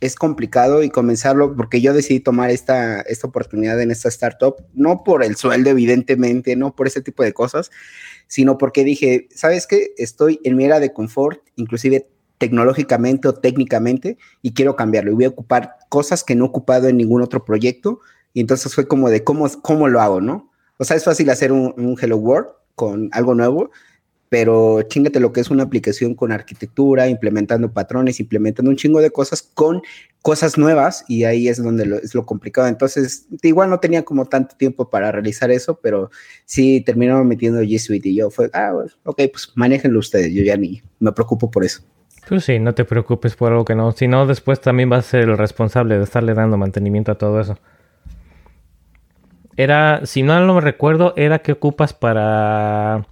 [0.00, 5.02] es complicado y comenzarlo porque yo decidí tomar esta, esta oportunidad en esta startup, no
[5.02, 7.70] por el sueldo, evidentemente, no por ese tipo de cosas,
[8.28, 9.94] sino porque dije, ¿sabes qué?
[9.96, 15.10] Estoy en mi era de confort, inclusive tecnológicamente o técnicamente, y quiero cambiarlo.
[15.10, 18.00] Y voy a ocupar cosas que no he ocupado en ningún otro proyecto.
[18.32, 20.52] Y entonces fue como de cómo, cómo lo hago, ¿no?
[20.76, 23.70] O sea, es fácil hacer un, un Hello World con algo nuevo,
[24.28, 29.10] pero chingate lo que es una aplicación con arquitectura, implementando patrones, implementando un chingo de
[29.10, 29.82] cosas con
[30.22, 32.68] cosas nuevas y ahí es donde es lo complicado.
[32.68, 36.10] Entonces, igual no tenía como tanto tiempo para realizar eso, pero
[36.44, 38.72] sí terminó metiendo G Suite y yo fue, ah,
[39.04, 41.82] ok, pues manéjenlo ustedes, yo ya ni me preocupo por eso.
[42.28, 45.10] Pues sí, no te preocupes por algo que no, si no después también vas a
[45.10, 47.58] ser el responsable de estarle dando mantenimiento a todo eso.
[49.58, 53.06] Era, si no lo recuerdo, era que ocupas para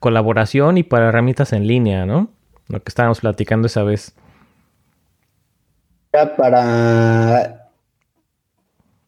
[0.00, 2.30] colaboración y para herramientas en línea, ¿no?
[2.66, 4.12] Lo que estábamos platicando esa vez.
[6.36, 7.63] Para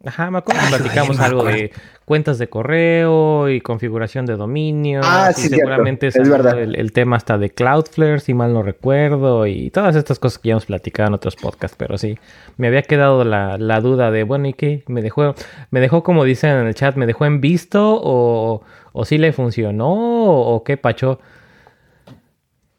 [0.07, 1.73] Ajá, me acuerdo que platicamos algo de
[2.05, 5.01] cuentas de correo y configuración de dominio.
[5.03, 6.59] Ah, sí, seguramente es verdad.
[6.61, 10.53] El, tema hasta de Cloudflare, si mal no recuerdo, y todas estas cosas que ya
[10.53, 12.19] hemos platicado en otros podcasts, pero sí,
[12.57, 14.85] me había quedado la, la duda de, bueno, ¿y qué?
[14.87, 15.35] ¿Me dejó,
[15.71, 19.33] me dejó como dicen en el chat, ¿me dejó en visto o, o si le
[19.33, 21.21] funcionó o qué pacho.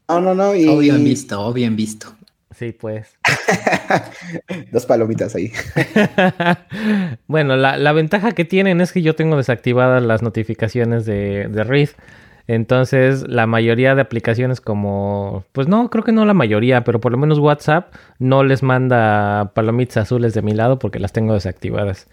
[0.10, 0.56] No, no, no.
[0.56, 0.68] Y...
[0.68, 2.17] O bien visto, o bien visto.
[2.58, 3.16] Sí, pues.
[4.72, 5.52] Dos palomitas ahí.
[7.28, 11.90] bueno, la, ventaja que tienen es que yo tengo desactivadas las notificaciones de, de Read.
[12.48, 17.12] Entonces, la mayoría de aplicaciones como, pues no, creo que no la mayoría, pero por
[17.12, 22.08] lo menos WhatsApp no les manda palomitas azules de mi lado porque las tengo desactivadas.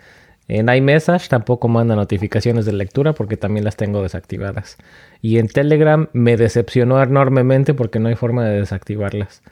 [0.46, 4.76] En iMessage tampoco manda notificaciones de lectura porque también las tengo desactivadas.
[5.22, 9.42] Y en Telegram me decepcionó enormemente porque no hay forma de desactivarlas.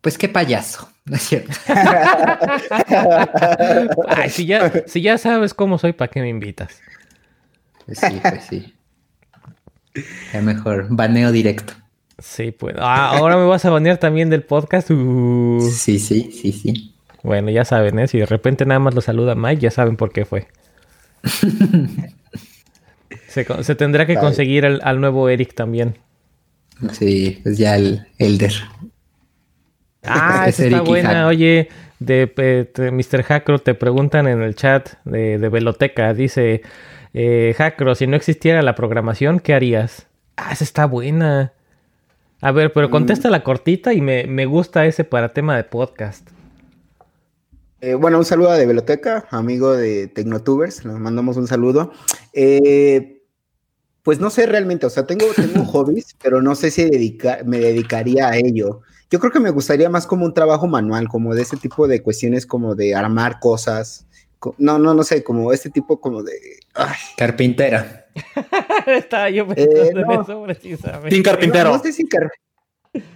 [0.00, 1.52] Pues qué payaso, ¿no es cierto?
[4.08, 6.80] Ay, si ya, si ya sabes cómo soy, ¿para qué me invitas?
[7.84, 8.74] Pues sí, pues sí.
[10.32, 11.72] Es mejor, baneo directo.
[12.18, 12.76] Sí, pues.
[12.78, 14.90] Ah, ahora me vas a banear también del podcast.
[14.90, 15.68] Uh.
[15.72, 16.94] Sí, sí, sí, sí.
[17.22, 18.08] Bueno, ya saben, ¿eh?
[18.08, 20.48] Si de repente nada más lo saluda Mike, ya saben por qué fue.
[23.28, 25.98] se, tendrá que conseguir al, nuevo Eric también.
[26.92, 28.52] Sí, pues ya el Elder.
[30.08, 31.26] Ah, esa está buena.
[31.26, 31.68] Oye,
[31.98, 33.22] de, Mr.
[33.22, 36.14] Hackro te preguntan en el chat de, de Veloteca.
[36.14, 36.62] Dice,
[37.14, 40.06] eh, Hackro, si no existiera la programación, ¿qué harías?
[40.36, 41.52] Ah, esa está buena.
[42.40, 46.28] A ver, pero contesta la cortita y me, gusta ese para tema de podcast.
[47.80, 51.92] Eh, bueno, un saludo a de Veloteca, amigo de Tecnotubers, le mandamos un saludo.
[52.32, 53.22] Eh,
[54.02, 56.88] pues no sé realmente, o sea, tengo, tengo hobbies, pero no sé si
[57.44, 58.82] me dedicaría a ello.
[59.10, 62.02] Yo creo que me gustaría más como un trabajo manual, como de ese tipo de
[62.02, 64.06] cuestiones como de armar cosas.
[64.58, 66.34] No, no, no sé, como este tipo como de...
[67.16, 68.06] Carpintera.
[68.86, 71.10] Estaba yo pensando en eso precisamente.
[71.10, 71.72] Sin carpintero.
[71.72, 71.92] No, sé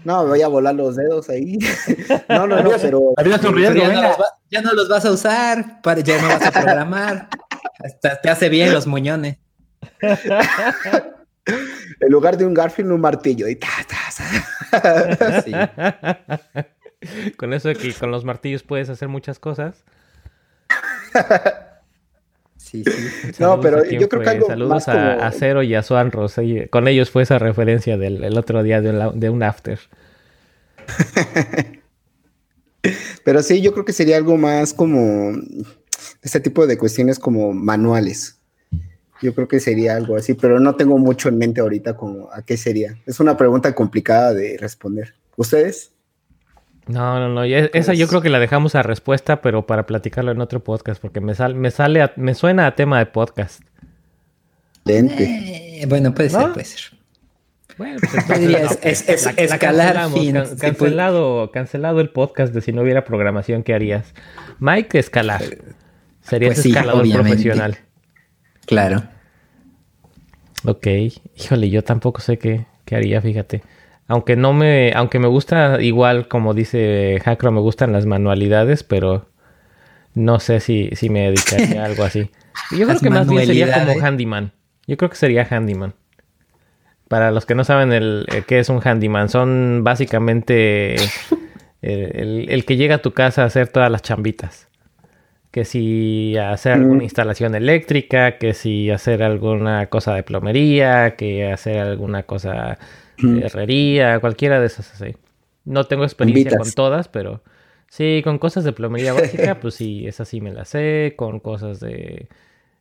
[0.04, 1.58] No, voy a volar los dedos ahí.
[2.28, 3.14] no, no, no, pero.
[4.50, 7.28] ya, no los vas a usar, ya no vas a programar.
[7.84, 9.38] Hasta te hace bien los muñones.
[11.46, 13.48] En lugar de un Garfield, un martillo.
[13.48, 13.58] Y
[17.36, 19.84] Con eso de que con los martillos puedes hacer muchas cosas.
[22.56, 23.32] Sí, sí.
[23.40, 26.10] no, pero yo creo que algo Saludos a, Cero y a Swan
[26.70, 29.78] Con ellos fue esa referencia del otro día de, un after.
[33.24, 35.32] pero sí, yo creo que sería algo más como
[36.22, 38.41] este tipo de cuestiones como manuales.
[39.22, 42.42] Yo creo que sería algo así, pero no tengo mucho en mente ahorita como a
[42.42, 42.96] qué sería.
[43.06, 45.14] Es una pregunta complicada de responder.
[45.36, 45.92] ¿Ustedes?
[46.86, 47.44] No, no, no.
[47.44, 51.20] Esa yo creo que la dejamos a respuesta, pero para platicarlo en otro podcast, porque
[51.20, 53.62] me, sale, me sale, me suena a tema de podcast.
[54.86, 56.80] Eh, bueno, puede ser, puede ser.
[57.78, 59.94] Bueno, pues es, escalar
[60.58, 64.12] cancelado, cancelado el podcast de si no hubiera programación, ¿qué harías?
[64.58, 65.42] Mike, escalar.
[66.20, 67.78] Serías pues escalador profesional.
[68.66, 69.02] Claro.
[70.64, 70.86] Ok.
[71.36, 73.62] Híjole, yo tampoco sé qué, qué haría, fíjate.
[74.08, 79.26] Aunque no me, aunque me gusta igual, como dice Hackro, me gustan las manualidades, pero
[80.14, 82.30] no sé si, si me dedicaría a algo así.
[82.70, 84.52] Yo creo que más bien sería como handyman.
[84.86, 85.94] Yo creo que sería handyman.
[87.08, 90.96] Para los que no saben el, eh, qué es un handyman, son básicamente
[91.82, 94.68] el, el, que llega a tu casa a hacer todas las chambitas.
[95.52, 101.78] Que si hacer alguna instalación eléctrica, que si hacer alguna cosa de plomería, que hacer
[101.78, 102.78] alguna cosa
[103.18, 105.14] herrería, cualquiera de esas así.
[105.64, 107.42] No tengo experiencia con todas, pero
[107.88, 111.80] sí, con cosas de plomería básica, pues sí, esas sí me las sé, con cosas
[111.80, 112.28] de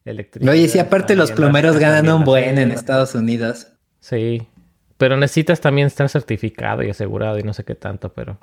[0.06, 0.54] electricidad.
[0.54, 3.68] Oye, sí, aparte los plomeros ganan un buen en Estados Unidos.
[4.00, 4.48] Sí,
[4.98, 8.40] pero necesitas también estar certificado y asegurado y no sé qué tanto, pero...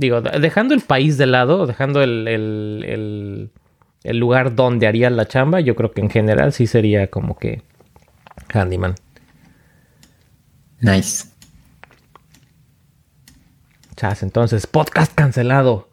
[0.00, 3.50] Digo, dejando el país de lado, dejando el, el,
[4.02, 7.62] el lugar donde haría la chamba, yo creo que en general sí sería como que
[8.50, 8.94] handyman.
[10.80, 11.28] Nice.
[13.94, 15.90] Chas, entonces, podcast cancelado.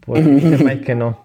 [0.00, 1.24] Pues dice Mike que no.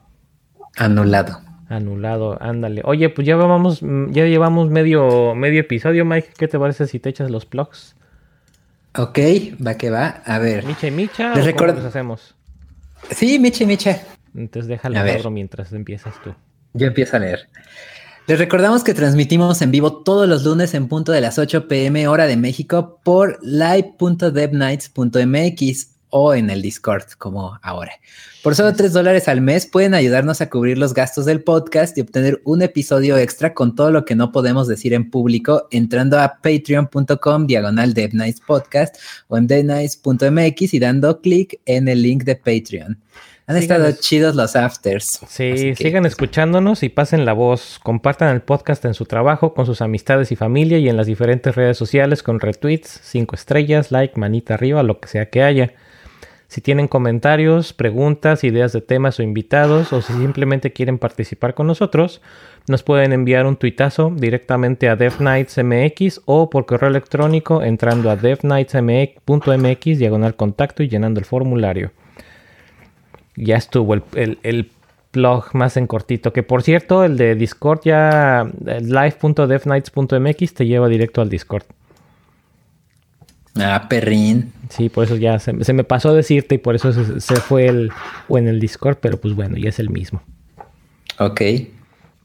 [0.78, 1.42] Anulado.
[1.68, 2.84] Anulado, ándale.
[2.86, 6.30] Oye, pues ya vamos, ya llevamos medio, medio episodio, Mike.
[6.38, 7.96] ¿Qué te parece si te echas los plugs?
[8.96, 9.20] Ok,
[9.66, 10.22] va que va.
[10.26, 10.66] A ver.
[10.66, 11.34] Micha y Micha.
[11.34, 12.36] ¿o ¿Cómo hacemos?
[13.12, 14.02] Sí, Micha y Micha.
[14.36, 16.34] Entonces déjalo a mientras empiezas tú.
[16.74, 17.50] Yo empiezo a leer.
[18.28, 22.08] Les recordamos que transmitimos en vivo todos los lunes en punto de las 8 pm
[22.08, 27.92] hora de México por live.devnights.mx o en el Discord como ahora.
[28.44, 32.02] Por solo 3 dólares al mes pueden ayudarnos a cubrir los gastos del podcast y
[32.02, 36.40] obtener un episodio extra con todo lo que no podemos decir en público entrando a
[36.42, 38.96] patreon.com diagonal devnights podcast
[39.28, 42.98] o en devnights.mx y dando clic en el link de Patreon.
[43.46, 45.20] Han estado chidos los afters.
[45.28, 47.80] Sí, sigan escuchándonos y pasen la voz.
[47.84, 51.54] Compartan el podcast en su trabajo, con sus amistades y familia y en las diferentes
[51.54, 55.74] redes sociales con retweets, cinco estrellas, like, manita arriba, lo que sea que haya.
[56.52, 61.66] Si tienen comentarios, preguntas, ideas de temas o invitados, o si simplemente quieren participar con
[61.66, 62.22] nosotros,
[62.68, 69.98] nos pueden enviar un tuitazo directamente a DevNightsMX o por correo electrónico entrando a devnightsmx.mx
[69.98, 71.94] diagonal contacto y llenando el formulario
[73.38, 74.04] ya estuvo el,
[74.44, 74.70] el,
[75.14, 76.34] blog más en cortito.
[76.34, 81.64] Que por cierto, el de Discord ya, live.devnights.mx te lleva directo al Discord.
[83.56, 84.54] Ah, perrín.
[84.70, 87.92] Sí, por eso ya se, me pasó a decirte y por eso se, fue el,
[88.28, 90.22] o en el Discord, pero pues bueno, ya es el mismo.
[91.20, 91.42] Ok.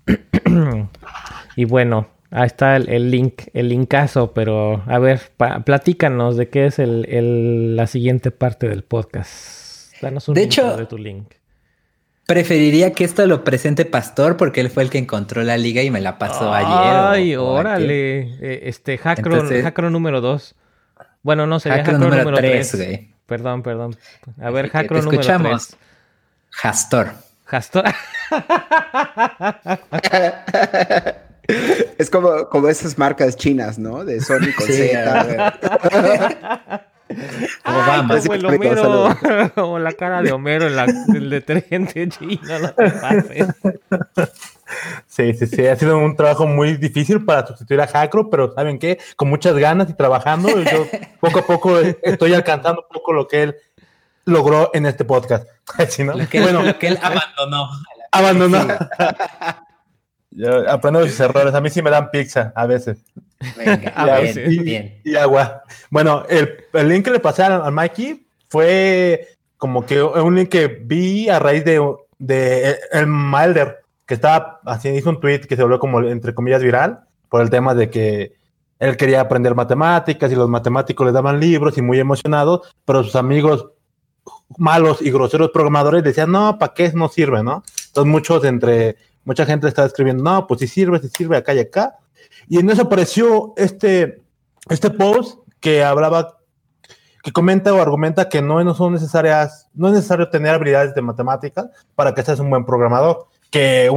[1.56, 5.20] y bueno, Ahí está el, link, el linkazo, pero a ver,
[5.64, 9.94] platícanos de qué es el, la siguiente parte del podcast.
[10.02, 11.32] Danos un de hecho, de tu link.
[12.26, 15.90] Preferiría que esto lo presente Pastor porque él fue el que encontró la liga y
[15.90, 16.68] me la pasó ayer.
[16.68, 18.34] Ay, órale.
[18.40, 20.56] Eh, este, Hackron, número 2.
[21.26, 22.76] Bueno, no, sería Hackron, número 3.
[23.26, 23.96] Perdón, perdón.
[24.40, 25.32] A ver, Hackron número 3.
[25.32, 25.76] Escuchamos.
[26.62, 27.14] Hastor.
[27.48, 27.84] Hastor.
[31.98, 34.04] es como, como esas marcas chinas, ¿no?
[34.04, 35.58] De Sony con Z.
[37.64, 39.16] Como como el Homero,
[39.54, 43.46] como la cara de Homero en la, el detergente chino, no te pases.
[45.06, 48.78] Sí, sí, sí, ha sido un trabajo muy difícil para sustituir a Jacro, pero ¿saben
[48.78, 48.98] qué?
[49.14, 50.86] Con muchas ganas y trabajando, yo
[51.20, 53.56] poco a poco estoy alcanzando un poco lo que él
[54.24, 55.48] logró en este podcast.
[55.98, 57.68] lo, que bueno, lo que él abandonó.
[58.12, 58.66] Abandonó.
[60.30, 61.54] Yo aprendo de sus errores.
[61.54, 62.98] A mí sí me dan pizza a veces.
[63.56, 65.62] Venga, y, bien, y, agua.
[65.88, 70.66] Bueno, el, el, link que le pasé a, Mikey fue como que un link que
[70.66, 71.82] vi a raíz de,
[72.18, 76.62] de el Milder, que estaba haciendo, hizo un tweet que se volvió como entre comillas
[76.62, 78.34] viral por el tema de que
[78.78, 83.16] él quería aprender matemáticas y los matemáticos le daban libros y muy emocionado, pero sus
[83.16, 83.68] amigos
[84.58, 87.62] malos y groseros programadores decían, no, ¿para qué no sirve, no?
[87.88, 91.58] Entonces muchos entre Mucha gente estaba escribiendo, no, pues si sirve, si sirve acá y
[91.58, 91.96] acá.
[92.46, 94.22] Y en eso apareció este,
[94.68, 96.38] este post que hablaba,
[97.24, 101.02] que comenta o argumenta que no, no son necesarias, no es necesario tener habilidades de
[101.02, 101.66] matemáticas
[101.96, 103.26] para que seas un buen programador.
[103.56, 103.90] Que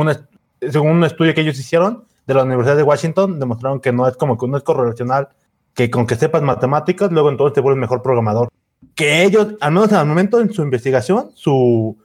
[0.71, 4.15] según un estudio que ellos hicieron de la Universidad de Washington, demostraron que no es
[4.15, 5.29] como que no es correlacional
[5.73, 8.49] que con que sepas matemáticas, luego entonces te vuelves mejor programador.
[8.95, 11.97] Que ellos, al menos al momento en su investigación, su,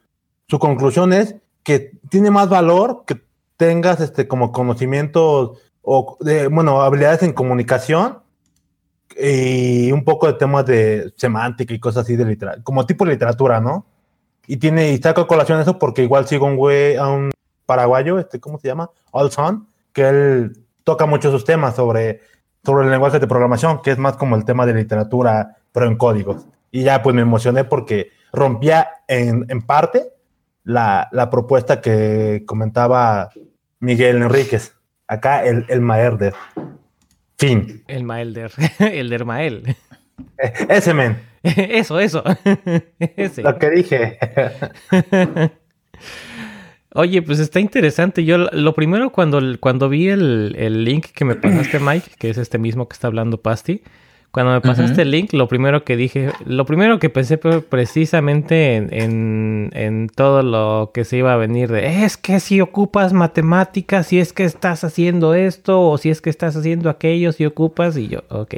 [0.48, 3.20] su conclusión es que tiene más valor que
[3.56, 8.18] tengas este como conocimientos o de, bueno, habilidades en comunicación
[9.16, 13.12] y un poco de temas de semántica y cosas así de literatura, como tipo de
[13.12, 13.86] literatura, ¿no?
[14.46, 17.30] Y tiene, y saco colación eso porque igual sigo un güey, a un
[17.66, 18.90] paraguayo, este, ¿cómo se llama?
[19.10, 22.20] Olson, que él toca mucho esos temas sobre,
[22.64, 25.96] sobre el lenguaje de programación, que es más como el tema de literatura, pero en
[25.96, 26.46] códigos.
[26.70, 30.12] Y ya pues me emocioné porque rompía en, en parte
[30.64, 33.30] la, la, propuesta que comentaba
[33.80, 34.74] Miguel Enríquez.
[35.06, 36.34] Acá el, el Maelder.
[37.38, 37.84] Fin.
[37.86, 38.52] El Maelder.
[38.78, 39.76] El Dermael.
[40.38, 41.18] Eh, ese men.
[41.42, 42.24] Eso, eso.
[43.36, 44.18] Lo que dije.
[46.94, 48.24] Oye, pues está interesante.
[48.24, 52.38] Yo lo primero cuando, cuando vi el, el link que me pasaste, Mike, que es
[52.38, 53.82] este mismo que está hablando Pasti,
[54.34, 58.74] cuando me pasaste el link, lo primero que dije, lo primero que pensé fue precisamente
[58.74, 64.08] en, en, todo lo que se iba a venir de, es que si ocupas matemáticas,
[64.08, 67.96] si es que estás haciendo esto, o si es que estás haciendo aquello, si ocupas,
[67.96, 68.56] y yo, ok,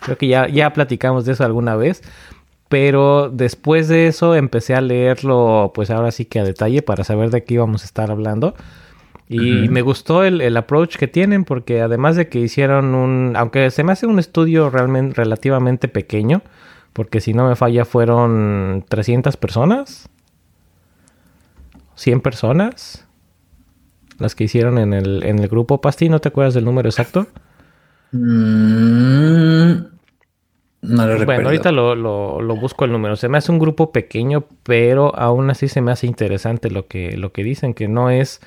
[0.00, 2.02] creo que ya, ya platicamos de eso alguna vez,
[2.68, 7.30] pero después de eso empecé a leerlo, pues ahora sí que a detalle para saber
[7.30, 8.54] de qué íbamos a estar hablando.
[9.28, 13.82] Y me gustó el, approach que tienen porque además de que hicieron un, aunque se
[13.82, 16.42] me hace un estudio realmente relativamente pequeño,
[16.92, 20.08] porque si no me falla fueron 300 personas,
[21.96, 23.06] 100 personas,
[24.18, 25.80] las que hicieron en el, en el grupo.
[25.80, 27.26] Pasti, ¿no te acuerdas del número exacto?
[28.12, 29.95] Mm,
[30.86, 31.26] no lo recuerdo.
[31.26, 33.16] Bueno, ahorita lo, lo, lo, busco el número.
[33.16, 37.16] Se me hace un grupo pequeño, pero aún así se me hace interesante lo que,
[37.16, 38.40] lo que dicen, que no es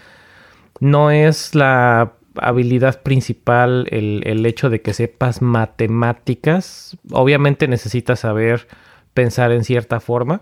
[0.79, 6.97] no es la habilidad principal el, hecho de que sepas matemáticas.
[7.11, 8.67] Obviamente necesitas saber
[9.13, 10.41] pensar en cierta forma,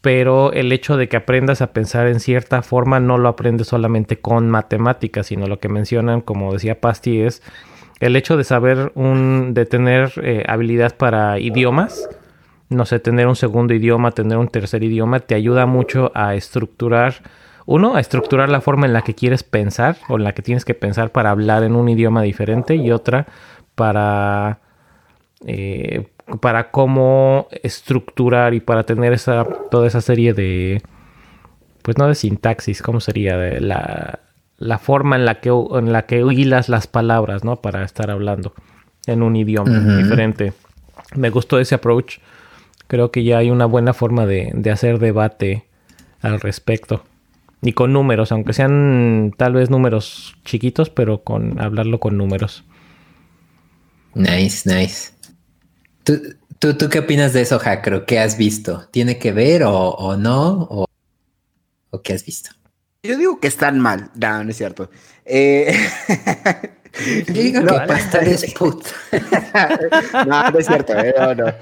[0.00, 4.20] pero el hecho de que aprendas a pensar en cierta forma no lo aprendes solamente
[4.20, 7.42] con matemáticas, sino lo que mencionan, como decía Pasti, es
[8.00, 12.08] el hecho de saber un, de tener eh, habilidad para idiomas.
[12.68, 17.22] No sé, tener un segundo idioma, tener un tercer idioma, te ayuda mucho a estructurar
[17.64, 20.64] uno, a estructurar la forma en la que quieres pensar o en la que tienes
[20.64, 23.26] que pensar para hablar en un idioma diferente y otra
[23.74, 24.60] para,
[25.44, 26.08] eh,
[26.40, 30.82] para cómo estructurar y para tener esa, toda esa serie de,
[31.82, 33.36] pues no de sintaxis, ¿cómo sería?
[33.36, 34.18] De la,
[34.58, 37.56] la forma en la que, en la que hilas las palabras, ¿no?
[37.56, 38.54] Para estar hablando
[39.06, 40.52] en un idioma diferente.
[41.14, 42.18] Me gustó ese approach.
[42.86, 45.66] Creo que ya hay una buena forma de, de hacer debate
[46.20, 47.04] al respecto.
[47.60, 52.64] Y con números, aunque sean tal vez números chiquitos, pero con hablarlo con números.
[54.14, 55.12] Nice, nice.
[56.04, 58.06] ¿Tú, tú, qué opinas de eso, Hackro?
[58.06, 58.88] ¿Qué has visto?
[58.90, 60.66] ¿Tiene que ver o, no?
[60.70, 60.86] O,
[62.02, 62.50] qué has visto?
[63.02, 64.10] Yo digo que están mal.
[64.14, 64.90] No, no es cierto.
[65.24, 65.72] Eh,
[67.28, 68.88] Digo que pastor es puto.
[70.26, 71.14] no, no es cierto, ¿eh?
[71.16, 71.54] no, no.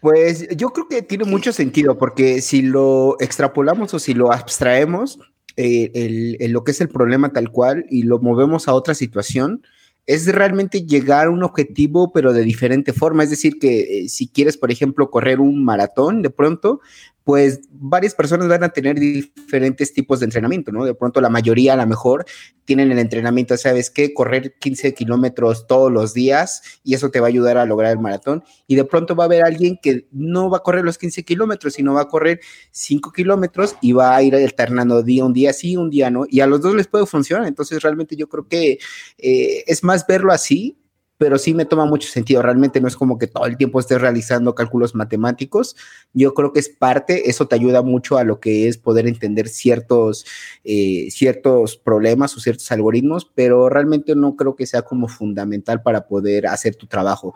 [0.00, 5.18] Pues yo creo que tiene mucho sentido, porque si lo extrapolamos o si lo abstraemos,
[5.56, 5.90] eh,
[6.38, 9.62] el, lo que es el problema tal cual y lo movemos a otra situación,
[10.06, 13.24] es realmente llegar a un objetivo, pero de diferente forma.
[13.24, 16.80] Es decir, que eh, si quieres, por ejemplo, correr un maratón, de pronto,
[17.28, 20.86] pues varias personas van a tener diferentes tipos de entrenamiento, ¿no?
[20.86, 22.24] De pronto la mayoría, a lo mejor,
[22.64, 24.14] tienen el entrenamiento, ¿sabes qué?
[24.14, 27.98] Correr 15 kilómetros todos los días y eso te va a ayudar a lograr el
[27.98, 28.44] maratón.
[28.66, 31.74] Y de pronto va a haber alguien que no va a correr los 15 kilómetros,
[31.74, 35.76] sino va a correr 5 kilómetros y va a ir alternando día, un día sí,
[35.76, 36.24] un día no.
[36.30, 37.46] Y a los dos les puede funcionar.
[37.46, 38.78] Entonces, realmente yo creo que
[39.18, 40.78] eh, es más verlo así
[41.18, 42.40] pero sí me toma mucho sentido.
[42.40, 45.76] Realmente no es como que todo el tiempo estés realizando cálculos matemáticos.
[46.14, 49.48] Yo creo que es parte, eso te ayuda mucho a lo que es poder entender
[49.48, 50.24] ciertos,
[50.62, 56.06] eh, ciertos problemas o ciertos algoritmos, pero realmente no creo que sea como fundamental para
[56.06, 57.34] poder hacer tu trabajo.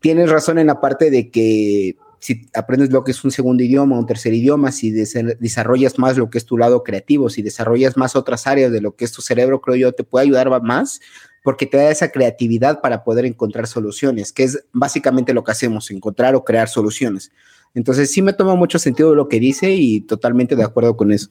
[0.00, 3.98] Tienes razón en la parte de que si aprendes lo que es un segundo idioma,
[3.98, 8.16] un tercer idioma, si desarrollas más lo que es tu lado creativo, si desarrollas más
[8.16, 11.00] otras áreas de lo que es tu cerebro, creo yo, te puede ayudar más
[11.44, 15.90] porque te da esa creatividad para poder encontrar soluciones, que es básicamente lo que hacemos,
[15.90, 17.32] encontrar o crear soluciones.
[17.74, 21.28] Entonces sí me toma mucho sentido lo que dice y totalmente de acuerdo con eso.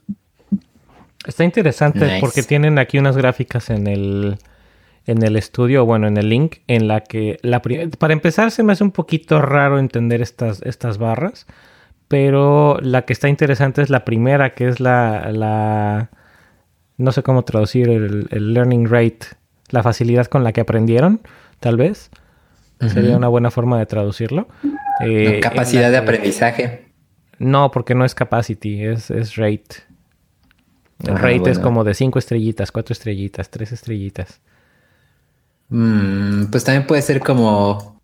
[1.26, 4.38] Está interesante porque tienen aquí unas gráficas en el,
[5.07, 7.64] en el estudio, bueno, en el link, en la que la
[7.97, 11.47] para empezar se me hace un poquito raro entender estas, estas barras,
[12.07, 16.11] pero la que está interesante es la primera, que es la, la
[16.97, 19.26] no sé cómo traducir el, el learning rate
[19.74, 21.21] la facilidad con la que aprendieron,
[21.59, 22.11] tal vez.
[22.80, 24.47] Sería una buena forma de traducirlo.
[24.99, 26.91] Eh, capacidad de aprendizaje.
[27.39, 29.84] No, porque no es capacity, es, rate.
[31.07, 34.41] El rate es como de cinco estrellitas, cuatro estrellitas, tres estrellitas.
[35.69, 37.99] Mm, pues también puede ser como,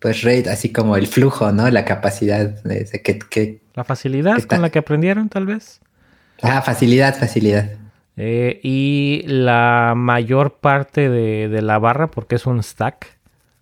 [0.00, 1.70] pues rate, así como el flujo, ¿no?
[1.70, 2.84] La capacidad de,
[3.30, 5.80] que, La facilidad con la que aprendieron, tal vez.
[6.42, 7.70] Ah, facilidad, facilidad.
[8.20, 13.16] Eh, y la mayor parte de, la barra, porque es un stack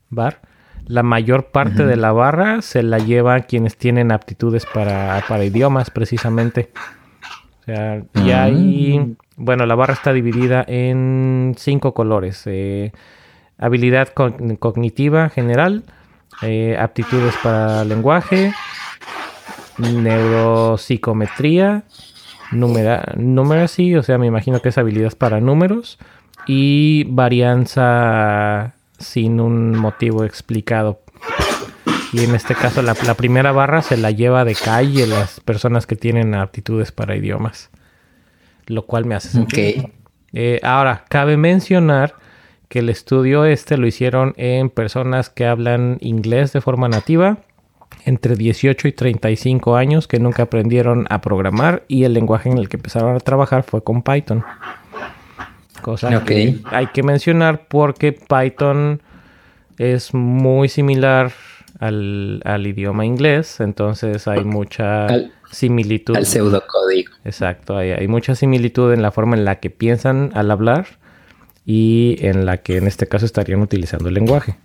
[0.08, 0.40] bar,
[0.86, 6.70] la mayor parte de la barra se la llevan quienes tienen aptitudes para, idiomas, precisamente.
[7.60, 9.16] O sea, y ahí, mm.
[9.36, 12.42] bueno, la barra está dividida en cinco colores.
[12.46, 12.92] Eh,
[13.58, 15.84] habilidad cognitiva general,
[16.42, 18.52] eh, aptitudes para lenguaje,
[19.78, 21.84] neuropsicometría,
[22.52, 25.98] numeracy, o sea, me imagino que es habilidad para números,
[26.46, 31.00] y varianza sin un motivo explicado.
[32.12, 35.96] Y en este caso la, primera barra se la lleva de calle las personas que
[35.96, 37.70] tienen aptitudes para idiomas.
[38.66, 39.90] Lo cual me hace sentido.
[40.32, 42.14] Eh, ahora, cabe mencionar
[42.68, 47.38] que el estudio este lo hicieron en personas que hablan inglés de forma nativa
[48.06, 52.68] entre 18 y 35 años que nunca aprendieron a programar y el lenguaje en el
[52.68, 54.44] que empezaron a trabajar fue con Python.
[55.82, 59.02] Cosa que hay que mencionar porque Python
[59.76, 61.32] es muy similar
[61.80, 65.08] al, idioma inglés, entonces hay mucha
[65.50, 66.16] similitud.
[66.16, 67.12] Al pseudocódigo.
[67.24, 70.86] Exacto, hay, hay mucha similitud en la forma en la que piensan al hablar
[71.64, 74.56] y en la que en este caso estarían utilizando el lenguaje.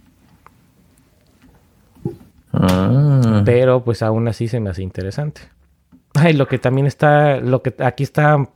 [2.53, 3.41] Ah.
[3.45, 5.41] Pero pues aún así se me hace interesante.
[6.13, 8.49] Ay, lo que también está, lo que aquí está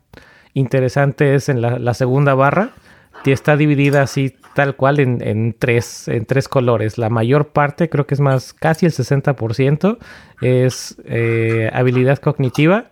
[0.53, 2.71] interesante es en la, segunda barra,
[3.23, 6.97] que está dividida así tal cual en, tres, en tres colores.
[6.97, 9.97] La mayor parte, creo que es más, casi el 60%,
[10.41, 12.91] es eh, habilidad cognitiva.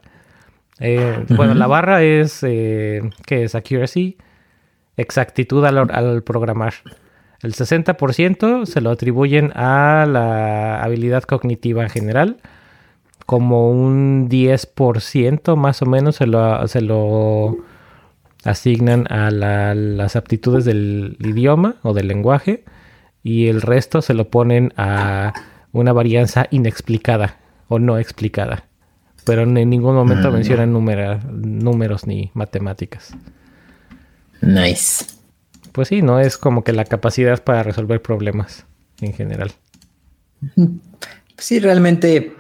[0.80, 3.56] Eh, bueno, la barra es, eh, ¿qué es?
[3.56, 4.18] Accuracy,
[4.98, 6.74] exactitud al programar.
[7.44, 12.38] El 60% se lo atribuyen a la habilidad cognitiva en general.
[13.26, 17.58] Como un 10% más o menos se lo,
[18.46, 22.64] asignan a las aptitudes del idioma o del lenguaje.
[23.24, 25.34] Y el resto se lo ponen a
[25.74, 28.68] una varianza inexplicada o no explicada.
[29.26, 30.34] Pero en ningún momento mm.
[30.34, 33.14] mencionan números ni matemáticas.
[34.42, 35.23] Nice
[35.74, 38.66] pues sí, no es como que la capacidad para resolver problemas
[39.02, 39.52] en general.
[41.38, 42.36] Sí, realmente,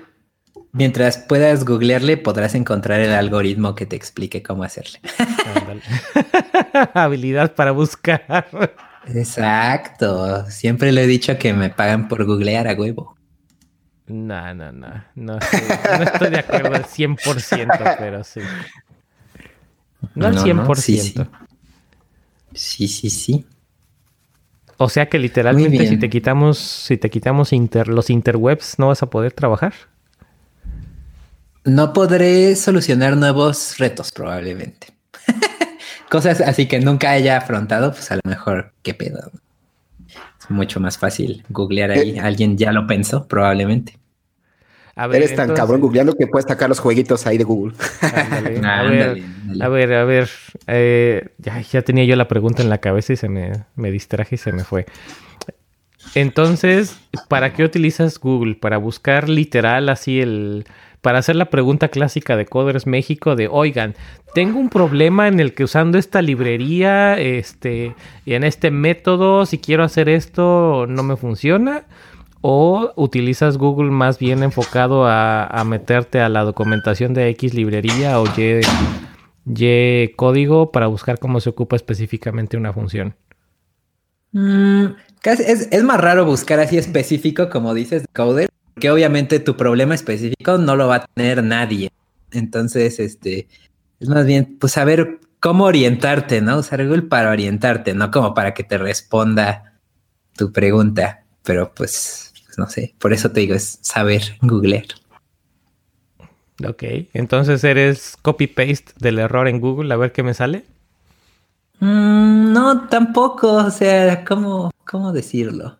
[0.71, 4.99] mientras puedas googlearle, podrás encontrar el algoritmo que te explique cómo hacerle.
[6.93, 8.47] Habilidad para buscar.
[9.07, 10.49] Exacto.
[10.49, 13.17] Siempre le he dicho que me pagan por googlear a huevo.
[14.05, 15.03] No, no, no.
[15.15, 18.41] No estoy, de acuerdo al 100%, pero sí.
[20.13, 20.75] No al 100%.
[20.75, 21.15] Sí, sí,
[23.09, 23.45] sí.
[24.77, 27.51] O sea que literalmente si te quitamos, si te quitamos
[27.87, 29.73] los interwebs, no vas a poder trabajar.
[31.63, 34.87] No podré solucionar nuevos retos, probablemente.
[36.09, 39.31] Cosas así que nunca haya afrontado, pues a lo mejor, qué pedo.
[40.07, 42.17] Es mucho más fácil googlear ahí.
[42.17, 42.19] Eh.
[42.19, 43.97] Alguien ya lo pensó, probablemente.
[44.95, 47.73] Eres tan cabrón googleando que puedes sacar los jueguitos ahí de Google.
[48.61, 50.29] a, ver, a, ver,
[50.67, 54.37] eh, ya, tenía yo la pregunta en la cabeza y se me, me distraje y
[54.37, 54.85] se me fue.
[56.13, 58.55] Entonces, ¿para qué utilizas Google?
[58.55, 60.65] ¿Para buscar literal así el...
[61.01, 63.93] Para hacer la pregunta clásica de Coders México de, oigan,
[64.33, 67.93] tengo un problema en el que usando esta librería, este,
[68.25, 71.83] y en este método, si quiero hacer esto, no me funciona
[72.45, 78.25] o utilizas Google más bien enfocado a, meterte a la documentación de X librería o
[79.45, 83.15] Y, código para buscar cómo se ocupa específicamente una función?
[84.33, 84.87] Mm,
[85.23, 90.75] es, más raro buscar así específico, como dices, Coder, que obviamente tu problema específico no
[90.75, 91.91] lo va a tener nadie.
[92.31, 93.47] Entonces, este,
[94.01, 96.57] es más bien, pues saber cómo orientarte, ¿no?
[96.57, 99.79] Usar Google para orientarte, no como para que te responda
[100.35, 101.23] tu pregunta.
[101.43, 104.85] Pero pues no sé, por eso te digo, es saber googlear.
[106.67, 106.83] Ok,
[107.13, 110.65] entonces eres copy-paste del error en Google, a ver qué me sale.
[111.79, 115.79] Mm, no, tampoco, o sea, ¿cómo, cómo decirlo?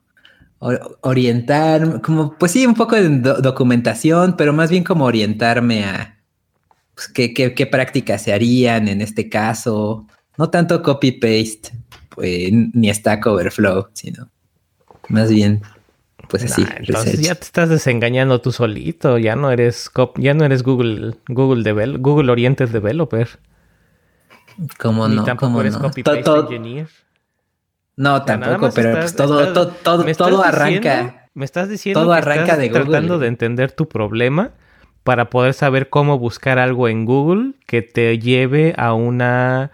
[1.01, 6.17] orientar, como, pues sí, un poco de documentación, pero más bien como orientarme a
[6.95, 10.07] pues, qué, qué, prácticas se harían en este caso.
[10.38, 11.71] No tanto copy-paste,
[12.09, 14.30] pues, ni Stack Overflow, sino
[15.09, 15.61] más bien
[16.39, 16.65] pues así.
[16.77, 21.61] entonces ya te estás desengañando tú solito, ya no eres ya no eres Google Google
[21.61, 23.27] Devel Google Oriented Developer.
[24.79, 25.23] ¿Cómo no?
[25.25, 26.88] tampoco eres copy paste engineer.
[27.97, 29.67] No, tampoco, pero pues todo, todo,
[30.17, 31.29] todo, arranca.
[31.36, 32.86] me estás diciendo todo que arranca de Google.
[32.86, 34.53] tratando de entender tu problema
[35.03, 39.69] para poder saber cómo buscar algo en Google que te lleve a una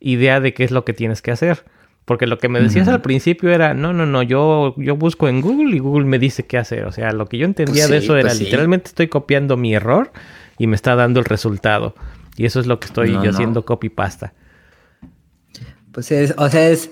[0.00, 1.64] idea de qué es lo que tienes que hacer.
[2.08, 5.42] Porque lo que me decías al principio era, no, no, no, yo, yo busco en
[5.42, 6.86] Google y Google me dice qué hacer.
[6.86, 9.74] O sea, lo que yo entendía pues de eso era, pues literalmente estoy copiando mi
[9.74, 10.10] error
[10.56, 11.94] y me está dando el resultado.
[12.38, 14.32] Y eso es lo que estoy yo haciendo copy pasta.
[15.92, 16.90] Pues es, o sea, es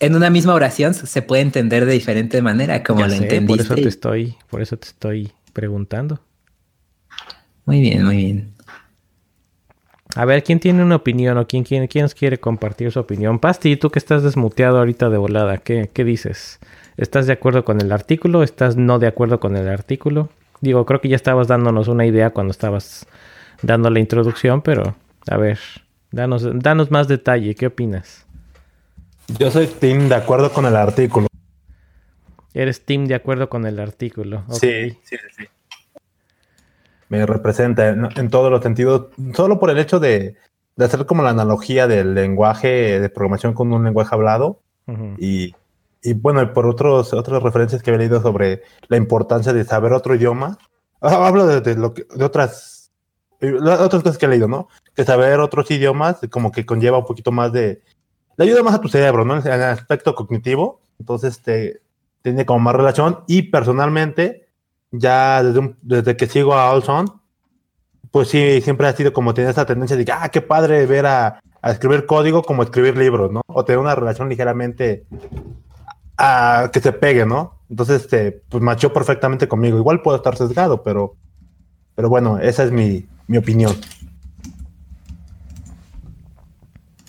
[0.00, 3.46] en una misma oración se puede entender de diferente manera, como lo entendiste.
[3.46, 6.20] Por eso te estoy, por eso te estoy preguntando.
[7.66, 8.55] Muy bien, muy bien.
[10.16, 13.38] A ver, ¿quién tiene una opinión o quién, quién, quién quiere compartir su opinión?
[13.38, 16.58] Pasti, tú que estás desmuteado ahorita de volada, ¿qué, ¿qué dices?
[16.96, 18.42] ¿Estás de acuerdo con el artículo?
[18.42, 20.30] ¿Estás no de acuerdo con el artículo?
[20.62, 23.06] Digo, creo que ya estabas dándonos una idea cuando estabas
[23.60, 24.96] dando la introducción, pero
[25.30, 25.58] a ver,
[26.12, 28.24] danos, danos más detalle, ¿qué opinas?
[29.38, 31.26] Yo soy team de acuerdo con el artículo.
[32.54, 34.44] Eres team de acuerdo con el artículo.
[34.48, 35.46] Sí, sí, sí
[37.08, 40.36] me representa en, todos los sentidos, solo por el hecho de,
[40.78, 44.60] hacer como la analogía del lenguaje de programación con un lenguaje hablado
[45.18, 45.54] y,
[46.02, 50.14] y, bueno, por otros, otras referencias que he leído sobre la importancia de saber otro
[50.14, 50.58] idioma.
[51.00, 52.92] Ah, hablo de, lo que, de otras,
[53.40, 54.68] otras cosas que he leído, ¿no?
[54.94, 57.82] Que saber otros idiomas como que conlleva un poquito más de...
[58.36, 59.38] Le ayuda más a tu cerebro, ¿no?
[59.38, 60.80] En el aspecto cognitivo.
[61.00, 61.80] Entonces, te,
[62.22, 64.45] tiene como más relación y personalmente
[64.98, 67.20] ya desde, desde que sigo a Olson,
[68.10, 71.06] pues sí, siempre ha sido como tener esa tendencia de que, ah, qué padre ver
[71.06, 73.42] a, escribir código como escribir libros, ¿no?
[73.46, 75.04] O tener una relación ligeramente
[76.16, 77.58] a, que se pegue, ¿no?
[77.68, 79.76] Entonces, este, pues machó perfectamente conmigo.
[79.76, 81.16] Igual puedo estar sesgado, pero,
[81.94, 83.76] pero bueno, esa es mi, mi opinión.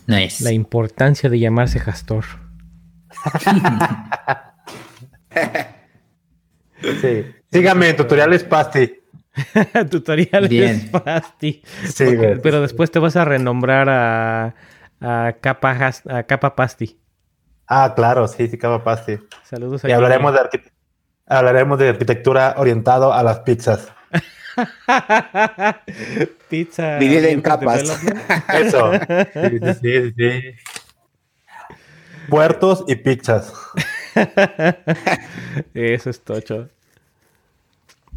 [0.07, 0.43] Nice.
[0.43, 2.25] La importancia de llamarse Jastor.
[6.93, 7.25] sí.
[7.51, 8.99] Sígame, tutoriales Pasti.
[9.89, 11.61] tutoriales Pasti.
[11.85, 12.05] Sí,
[12.41, 14.55] pero después te vas a renombrar a,
[15.01, 16.99] a, Capa, a Capa Pasti.
[17.67, 19.17] Ah, claro, sí, sí, Capa Pasti.
[19.43, 20.61] Saludos a Y hablaremos de,
[21.27, 23.91] hablaremos de arquitectura orientado a las pizzas.
[26.49, 26.97] Pizza.
[26.97, 28.01] Divide en capas.
[28.53, 28.91] Eso.
[29.33, 30.41] Sí, sí, sí.
[32.29, 33.53] Puertos y pizzas.
[35.73, 36.69] Eso es tocho.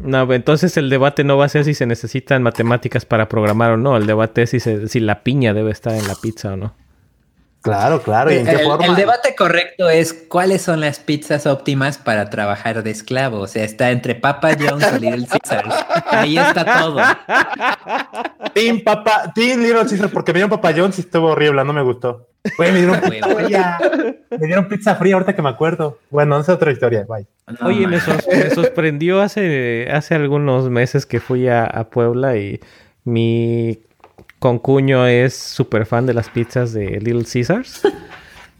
[0.03, 3.77] No, entonces el debate no va a ser si se necesitan matemáticas para programar o
[3.77, 3.97] no.
[3.97, 6.80] El debate es si, si la piña debe estar en la pizza o no.
[7.61, 8.31] Claro, claro.
[8.31, 13.39] el, el, debate correcto es cuáles son las pizzas óptimas para trabajar de esclavo.
[13.39, 15.75] O sea, está entre Papa John's o Little Caesars.
[16.07, 16.97] Ahí está todo.
[18.55, 21.83] Team Papa, Team Little Caesars, porque me dieron Papa John's y estuvo horrible, no me
[21.83, 22.29] gustó.
[22.57, 23.77] me dieron pizza fría.
[24.31, 25.99] Me dieron pizza fría ahorita que me acuerdo.
[26.09, 27.05] Bueno, esa es otra historia.
[27.07, 27.27] Bye.
[27.61, 32.59] Oye, me, sorprendió hace, hace algunos meses que fui a, a Puebla y
[33.03, 33.83] mi
[34.41, 37.83] concuño es súper fan de las pizzas de Little Caesars.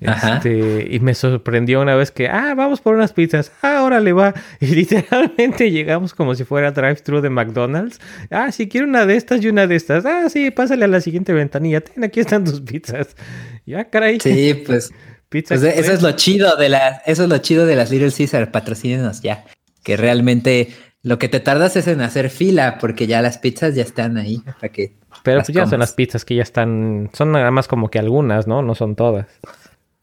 [0.02, 3.52] Este, y me sorprendió una vez que, ah, vamos por unas pizzas.
[3.62, 4.34] Ah, órale, va.
[4.60, 8.00] Y literalmente llegamos como si fuera drive-thru de McDonald's.
[8.32, 10.04] Ah, si quiero una de estas y una de estas.
[10.08, 11.82] Ah, sí, pásale a la siguiente ventanilla.
[11.82, 13.16] Ten, aquí están tus pizzas.
[13.68, 14.20] Ya, caray.
[14.20, 14.92] Sí, pues.
[15.30, 18.12] Pizza pues eso es lo chido de las, eso es lo chido de las Little
[18.12, 18.50] Caesars.
[18.50, 19.46] Patrocínenos ya.
[19.84, 20.70] Que realmente
[21.04, 24.40] lo que te tardas es en hacer fila, porque ya las pizzas ya están ahí
[24.60, 24.94] para que.
[25.24, 27.10] Pero pues ya son las pizzas que ya están.
[27.14, 28.62] Son nada más como que algunas, ¿no?
[28.62, 29.28] No son todas.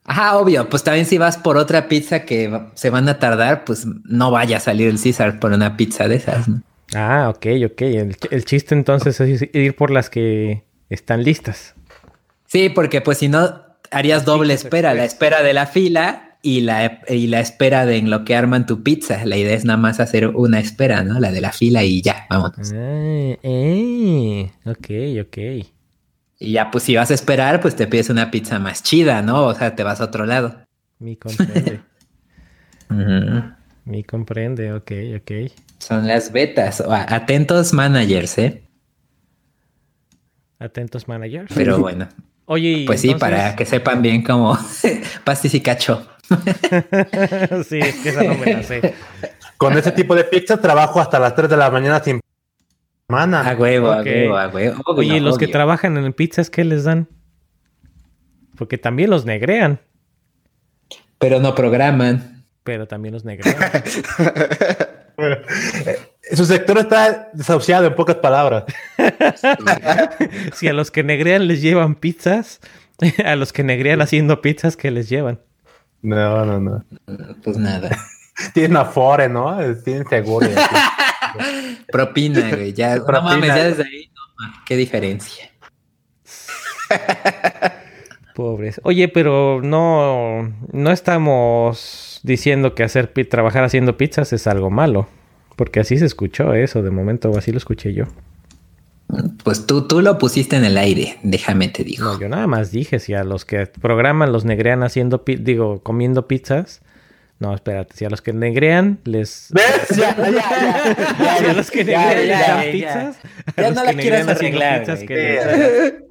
[0.04, 0.68] Ajá, obvio.
[0.68, 4.56] Pues también si vas por otra pizza que se van a tardar, pues no vaya
[4.56, 6.48] a salir el César por una pizza de esas.
[6.48, 6.62] ¿no?
[6.94, 7.82] Ah, ok, ok.
[7.82, 11.74] El, el, chiste entonces es ir por las que están listas.
[12.46, 17.00] Sí, porque pues si no harías doble espera, la espera de la fila y la,
[17.08, 19.24] y la espera de en lo que arman tu pizza.
[19.24, 21.18] La idea es nada más hacer una espera, ¿no?
[21.18, 22.72] La de la fila y ya, vámonos.
[22.72, 25.38] Ah, eh, ok, ok.
[26.40, 29.46] Y ya, pues si vas a esperar, pues te pides una pizza más chida, ¿no?
[29.46, 30.62] O sea, te vas a otro lado.
[30.98, 31.80] Mi comprende.
[33.84, 35.32] Mi comprende, ok, ok.
[35.78, 36.80] Son las betas.
[36.80, 38.62] Atentos managers, ¿eh?
[40.58, 41.52] Atentos managers.
[41.54, 42.08] Pero bueno.
[42.46, 44.58] Oye, pues sí, para que sepan bien cómo
[45.24, 46.06] pastis y cacho.
[47.68, 48.94] sí, es que esa no me la sé.
[49.56, 52.20] Con ese tipo de pizza trabajo hasta las 3 de la mañana sin
[53.08, 53.48] semana.
[53.48, 54.82] A huevo, a huevo, a huevo.
[54.86, 57.08] Oye, los que trabajan en pizzas, ¿qué les dan?
[58.56, 59.80] Porque también los negrean.
[61.18, 62.44] Pero no programan.
[62.64, 63.56] Pero también los negrean.
[66.32, 68.64] Su sector está desahuciado en pocas palabras.
[70.54, 72.60] si a los que negrean les llevan pizzas,
[73.24, 75.40] a los que negrean haciendo pizzas, ¿qué les llevan?
[76.02, 76.84] No, no, no.
[77.42, 77.90] Pues nada.
[78.54, 79.56] Tienen afore, ¿no?
[79.82, 80.48] Tienen seguro.
[81.92, 82.72] Propina, güey.
[82.72, 84.10] Ya, No mames, ya desde ahí,
[84.64, 85.50] qué diferencia.
[88.34, 88.80] Pobres.
[88.84, 95.08] Oye, pero no, no estamos diciendo que hacer trabajar haciendo pizzas es algo malo.
[95.56, 98.04] Porque así se escuchó eso, de momento, así lo escuché yo.
[99.42, 102.04] Pues tú, tú lo pusiste en el aire, déjame te digo.
[102.04, 106.28] No, yo nada más dije, si a los que programan los negrean haciendo, digo, comiendo
[106.28, 106.82] pizzas.
[107.38, 109.48] No, espérate, si a los que negrean les...
[109.50, 109.96] ¿Ves?
[109.96, 113.18] Ya, ya, ya, si a los que negrean les dan pizzas...
[113.56, 116.08] Ya, no la quieras arreglar, pizzas que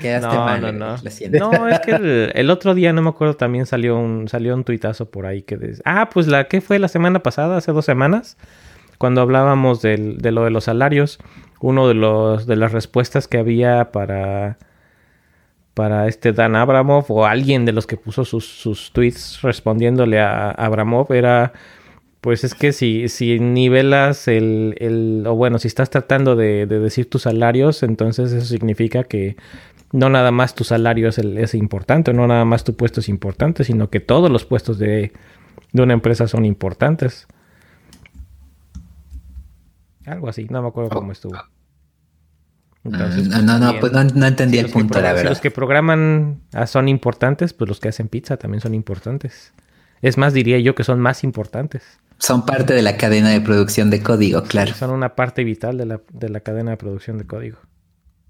[0.00, 0.96] Quedaste no, mal, no, no.
[1.30, 5.10] No, es que el, otro día, no me acuerdo, también salió un, salió un tuitazo
[5.10, 5.56] por ahí que...
[5.56, 5.82] Des...
[5.84, 8.36] Ah, pues la que fue la semana pasada, hace dos semanas,
[8.98, 11.18] cuando hablábamos del, de lo de los salarios
[11.64, 14.58] uno de los de las respuestas que había para
[15.72, 20.50] para este Dan Abramov o alguien de los que puso sus, sus tweets respondiéndole a
[20.50, 21.54] Abramov era
[22.20, 27.10] pues es que si, si nivelas el, el, o bueno, si estás tratando de, decir
[27.10, 29.36] tus salarios, entonces eso significa que
[29.92, 33.10] no nada más tu salario es, el, es importante, no nada más tu puesto es
[33.10, 35.12] importante, sino que todos los puestos de,
[35.72, 37.26] de una empresa son importantes.
[40.06, 41.36] Algo así, no me acuerdo cómo estuvo.
[42.84, 45.22] Entonces, no, no, no, pues no, entendí el punto, la verdad.
[45.22, 49.54] Si los que programan ah, son importantes, pues los que hacen pizza también son importantes.
[50.02, 51.82] Es más, diría yo que son más importantes.
[52.18, 54.74] Son parte de la cadena de producción de código, claro.
[54.74, 57.58] son una parte vital de la, de la cadena de producción de código.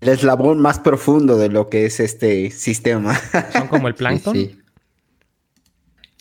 [0.00, 3.18] El eslabón más profundo de lo que es este sistema.
[3.52, 4.34] Son como el plancton.
[4.34, 4.58] Sí,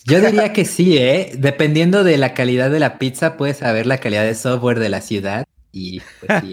[0.04, 1.32] Yo diría que sí, ¿eh?
[1.38, 5.00] Dependiendo de la calidad de la pizza, puedes saber la calidad de software de la
[5.00, 5.44] ciudad
[5.76, 6.52] y pues sí,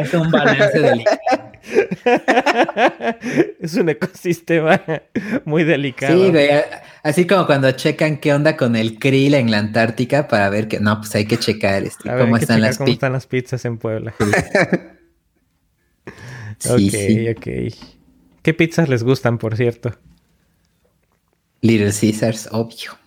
[0.00, 1.18] es, un, balance delicado.
[3.60, 4.82] Es un ecosistema
[5.44, 6.12] muy delicado.
[6.12, 6.48] Sí, güey.
[7.04, 10.80] Así como cuando checan qué onda con el krill en la Antártica para ver que
[10.80, 14.12] no, pues hay que checar este, cómo, están, las cómo están las pizzas en Puebla.
[16.58, 17.46] sí, ok, ok.
[18.42, 19.96] ¿Qué pizzas les gustan, por cierto?
[21.60, 23.03] Little Caesars, obvio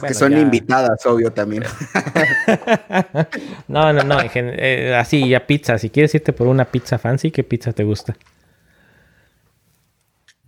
[0.00, 1.64] que son invitadas, obvio, también.
[3.68, 4.18] no, no, no.
[4.34, 5.78] Eh, así, ya pizza.
[5.78, 8.16] Si quieres irte por una pizza fancy, ¿qué pizza te gusta?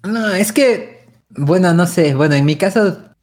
[0.02, 2.14] No, es que, bueno, no sé.
[2.14, 3.14] Bueno, en mi caso,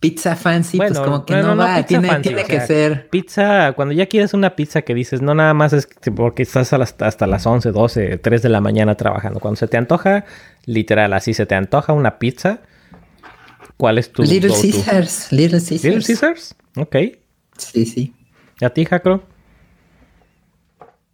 [0.00, 3.08] pizza fancy, pues como que no, va, tiene, que ser.
[3.08, 7.26] Pizza, cuando ya quieres una pizza que dices, no nada más es porque estás hasta
[7.26, 9.40] las 11, 12, 3 de la mañana trabajando.
[9.40, 10.24] Cuando se te antoja,
[10.64, 12.60] literal, así se te antoja una pizza,
[13.76, 14.22] ¿cuál es tu.
[14.22, 15.32] Little Caesars.
[15.32, 15.84] Little Caesars.
[15.84, 16.96] Little Caesars, ok.
[17.56, 18.14] Sí, sí.
[18.60, 19.22] ¿Y a ti, Jacro?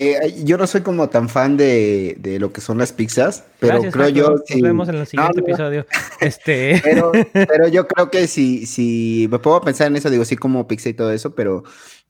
[0.04, 3.82] Eh, yo no soy como tan fan de, de, lo que son las pizzas, pero
[3.82, 4.30] creo yo.
[4.30, 5.86] Nos vemos en el siguiente episodio.
[6.20, 6.80] Este...
[6.82, 10.66] Pero, pero, yo creo que si, si me puedo pensar en eso, digo, sí, como
[10.66, 11.62] pizza y todo eso, pero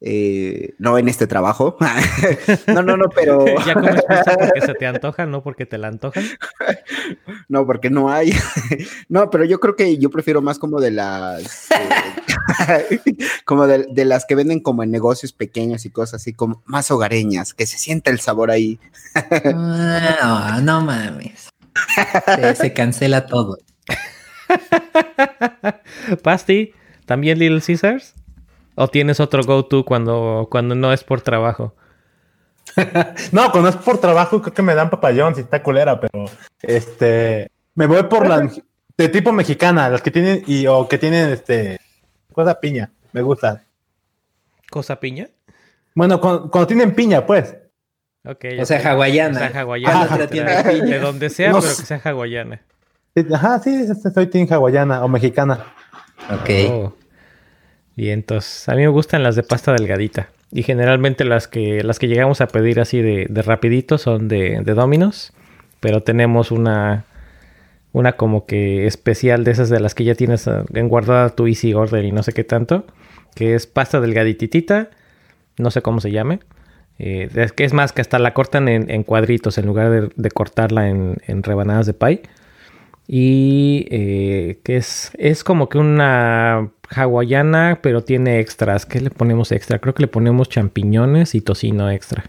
[0.04, 1.76] eh, no en este trabajo.
[2.66, 3.44] no, no, no, pero.
[3.66, 6.24] ¿Ya comes pizza porque se te antoja, no porque te la antojan?
[7.48, 8.32] no, porque no hay.
[9.08, 11.70] no, pero yo creo que yo prefiero más como de las.
[11.70, 12.98] Eh,
[13.44, 16.90] como de, de, las que venden como en negocios pequeños y cosas así, como más
[16.90, 18.80] hogareñas, que se sienta el sabor ahí.
[19.44, 21.48] no, no mames.
[22.56, 23.58] Se, cancela todo.
[26.22, 26.72] Pasti,
[27.06, 28.14] ¿también Little Caesars?
[28.74, 31.74] ¿O tienes otro go-to cuando, cuando no es por trabajo?
[33.32, 36.24] no, cuando es por trabajo creo que me dan papayón si está culera, pero
[36.62, 38.60] este me voy por las
[38.96, 41.80] de tipo mexicana, las que tienen y o que tienen este
[42.32, 43.64] cosa piña, me gusta.
[44.70, 45.28] ¿Cosa piña?
[45.94, 47.56] Bueno, cuando, tienen piña, pues.
[48.24, 49.36] Okay, o sea, hawaiana.
[49.36, 50.26] O sea, hawaiana.
[50.26, 52.62] de donde sea, pero que sea hawaiana.
[53.34, 55.66] Ajá, sí, soy team hawaiana o mexicana.
[56.30, 56.50] Ok.
[56.70, 56.94] Oh.
[57.96, 60.30] Y entonces, a mí me gustan las de pasta delgadita.
[60.50, 64.60] Y generalmente las que, las que llegamos a pedir así de, de rapidito son de,
[64.62, 65.32] de Dominos.
[65.80, 67.04] Pero tenemos una,
[67.92, 71.46] una como que especial de esas de las que ya tienes ah, en guardada tu
[71.46, 72.86] Easy Order y no sé qué tanto.
[73.34, 74.90] Que es pasta delgaditita.
[75.58, 76.40] No sé cómo se llame.
[76.98, 80.30] Eh, es que es más que hasta la cortan en, cuadritos en lugar de, de
[80.30, 82.22] cortarla en, en, rebanadas de pie.
[83.08, 88.86] Y eh, que es, es como que una hawaiana, pero tiene extras.
[88.86, 89.78] ¿Qué le ponemos extra?
[89.78, 92.24] Creo que le ponemos champiñones y tocino extra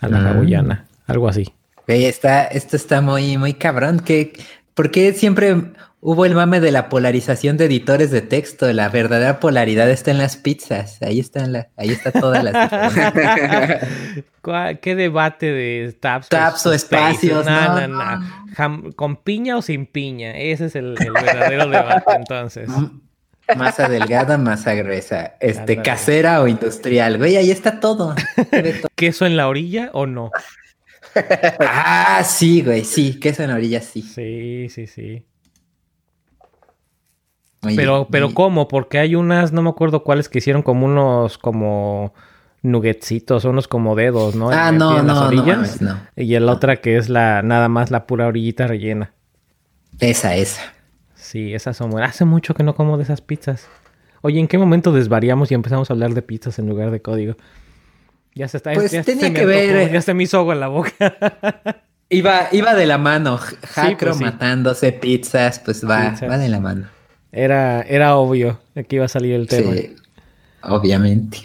[0.00, 0.26] a la mm.
[0.26, 0.86] hawaiana.
[1.06, 1.52] Algo así.
[1.86, 4.00] está, esto está muy, muy cabrón.
[4.00, 4.32] ¿Qué,
[4.74, 8.72] ¿Por qué siempre hubo el mame de la polarización de editores de texto?
[8.72, 11.02] La verdadera polaridad está en las pizzas.
[11.02, 13.80] Ahí está, la, ahí está toda la.
[14.80, 16.28] ¿Qué debate de tabs?
[16.28, 17.46] Tabs o espacios.
[18.96, 20.32] ¿Con piña o sin piña?
[20.32, 22.70] Ese es el, el verdadero debate entonces.
[23.56, 25.34] Masa delgada, masa gruesa.
[25.40, 27.18] Este, casera o industrial.
[27.18, 28.14] Güey, ahí está todo.
[28.96, 30.30] ¿Queso en la orilla o no?
[31.60, 33.18] ah, sí, güey, sí.
[33.20, 34.02] Queso en la orilla, sí.
[34.02, 35.24] Sí, sí, sí.
[37.76, 38.66] pero, pero ¿cómo?
[38.68, 42.14] Porque hay unas, no me acuerdo cuáles que hicieron como unos, como
[42.62, 44.50] nuggetsitos, unos como dedos, ¿no?
[44.50, 48.26] Ah, no, no, orillas, no, Y la otra que es la, nada más la pura
[48.26, 49.12] orillita rellena.
[50.00, 50.73] Esa, esa.
[51.24, 52.10] Sí, esas son buenas.
[52.10, 53.66] Hace mucho que no como de esas pizzas.
[54.20, 57.36] Oye, ¿en qué momento desvariamos y empezamos a hablar de pizzas en lugar de código?
[58.34, 58.74] Ya se está.
[58.74, 59.90] Pues ya tenía que ver.
[59.90, 60.92] ya se me hizo agua en la boca.
[62.10, 63.38] iba, iba de la mano.
[63.38, 66.88] Jacro pues matándose pizzas, pues va, va de la mano.
[67.32, 69.72] Era, era obvio que iba a salir el tema.
[69.72, 69.96] Sí,
[70.60, 71.38] obviamente.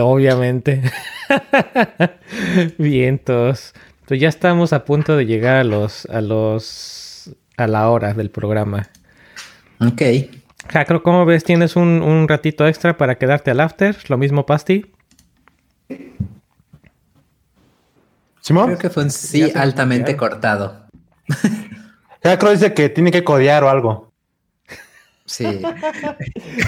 [0.00, 0.80] obviamente.
[2.78, 3.74] Vientos.
[4.06, 7.05] Pues ya estamos a punto de llegar a los, a los
[7.56, 8.88] a la hora del programa.
[9.80, 10.02] Ok.
[10.68, 11.44] Jacro, ¿cómo ves?
[11.44, 13.96] ¿Tienes un, ratito extra para quedarte al after?
[14.08, 14.92] ¿Lo mismo, Pasti?
[18.40, 18.66] ¿Simón?
[18.66, 20.86] Creo que fue un sí altamente cortado.
[22.22, 24.12] Jacro dice que tiene que codear o algo.
[25.24, 25.44] Sí.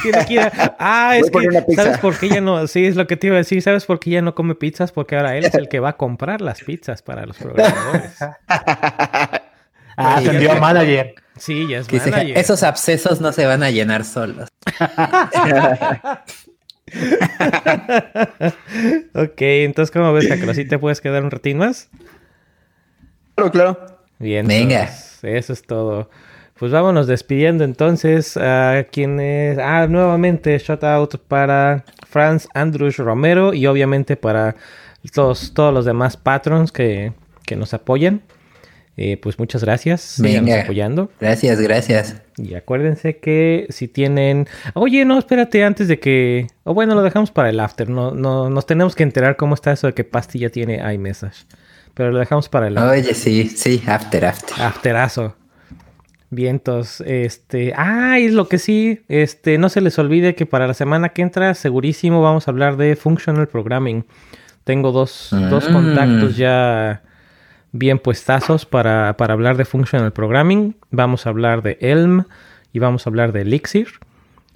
[0.03, 2.67] tiene que ir Ah, es que, ¿sabes por qué ya no?
[2.67, 3.63] Sí, es lo que te iba a decir.
[3.63, 4.93] ¿Sabes por qué ya no come pizzas?
[4.93, 8.17] Porque ahora él es el que va a comprar las pizzas para los programadores.
[10.01, 11.17] Ah, atendió a manager.
[11.37, 12.39] Sí, ya es manager.
[12.39, 14.49] Esos abscesos no se van a llenar solos.
[19.15, 20.55] ok, entonces, ¿cómo ves, Jacro?
[20.55, 21.91] ¿Sí te puedes quedar un ratín más?
[23.35, 23.99] Claro, claro.
[24.21, 24.47] Bien.
[24.47, 24.89] Venga.
[25.23, 26.09] eso es todo.
[26.59, 29.59] Pues vámonos despidiendo entonces a quienes...
[29.59, 34.55] Ah, nuevamente, shout out para Franz Andrews Romero y obviamente para
[35.13, 37.13] todos, todos los demás patrons que,
[37.45, 38.23] que nos apoyan.
[39.01, 40.01] Eh, pues muchas gracias.
[40.01, 41.09] Sigan apoyando.
[41.21, 42.17] Gracias, gracias.
[42.37, 44.49] Y acuérdense que si tienen.
[44.75, 46.49] Oye, no, espérate, antes de que.
[46.65, 47.89] O bueno, lo dejamos para el after.
[47.89, 51.47] No, no, nos tenemos que enterar cómo está eso de que Pasti ya tiene iMessage.
[51.95, 52.99] Pero lo dejamos para el after.
[52.99, 54.61] Oye, sí, sí, after, after.
[54.61, 55.37] Afterazo.
[56.31, 57.01] Vientos.
[57.03, 57.75] Este.
[57.77, 59.03] Ah, y lo que sí.
[59.07, 59.59] Este.
[59.59, 62.97] No se les olvide que para la semana que entra, segurísimo vamos a hablar de
[62.97, 64.05] Functional Programming.
[64.65, 65.73] Tengo dos, dos mm.
[65.73, 67.05] contactos ya
[67.73, 70.77] bien puestazos para, hablar de Functional Programming.
[70.91, 72.25] Vamos a hablar de Elm
[72.73, 73.89] y vamos a hablar de Elixir.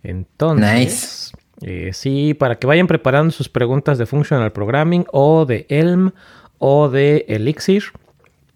[0.03, 6.13] Entonces, eh, sí, para que vayan preparando sus preguntas de Functional Programming o de Elm
[6.59, 7.85] o de Elixir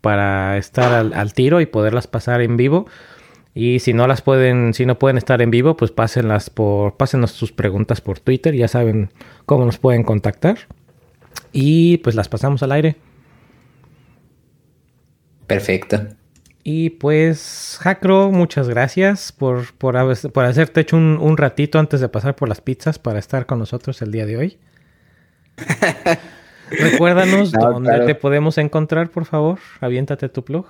[0.00, 2.86] para estar al, tiro y poderlas pasar en vivo.
[3.54, 7.30] Y si no las pueden, si no pueden estar en vivo, pues pásenlas por, pásenos
[7.32, 9.10] sus preguntas por Twitter, ya saben
[9.46, 10.58] cómo nos pueden contactar.
[11.52, 12.96] Y pues las pasamos al aire.
[15.46, 16.06] Perfecto.
[16.68, 22.48] Y pues, Jacro, muchas gracias por, por, hacerte hecho un, ratito antes de pasar por
[22.48, 24.58] las pizzas para estar con nosotros el día de hoy.
[26.70, 29.60] Recuérdanos dónde te podemos encontrar, por favor.
[29.80, 30.66] Aviéntate tu plug.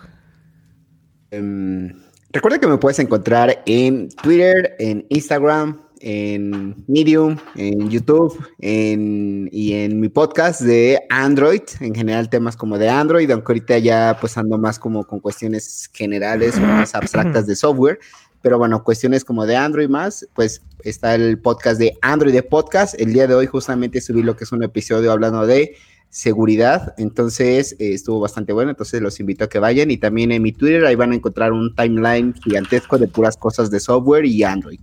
[1.30, 1.94] Em,
[2.30, 10.00] recuerda que me puedes encontrar en Twitter, en Instagram, en Medium, en YouTube y en
[10.00, 14.58] mi podcast de Android, en general temas como de Android, aunque ahorita ya pues ando
[14.58, 17.98] más como con cuestiones generales o más abstractas de software,
[18.42, 22.94] pero bueno, cuestiones como de Android más, pues está el podcast de Android de Podcast.
[23.00, 25.74] El día de hoy justamente subí lo que es un episodio hablando de
[26.10, 30.42] seguridad, entonces eh, estuvo bastante bueno, entonces los invito a que vayan y también en
[30.42, 34.44] mi Twitter ahí van a encontrar un timeline gigantesco de puras cosas de software y
[34.44, 34.80] Android.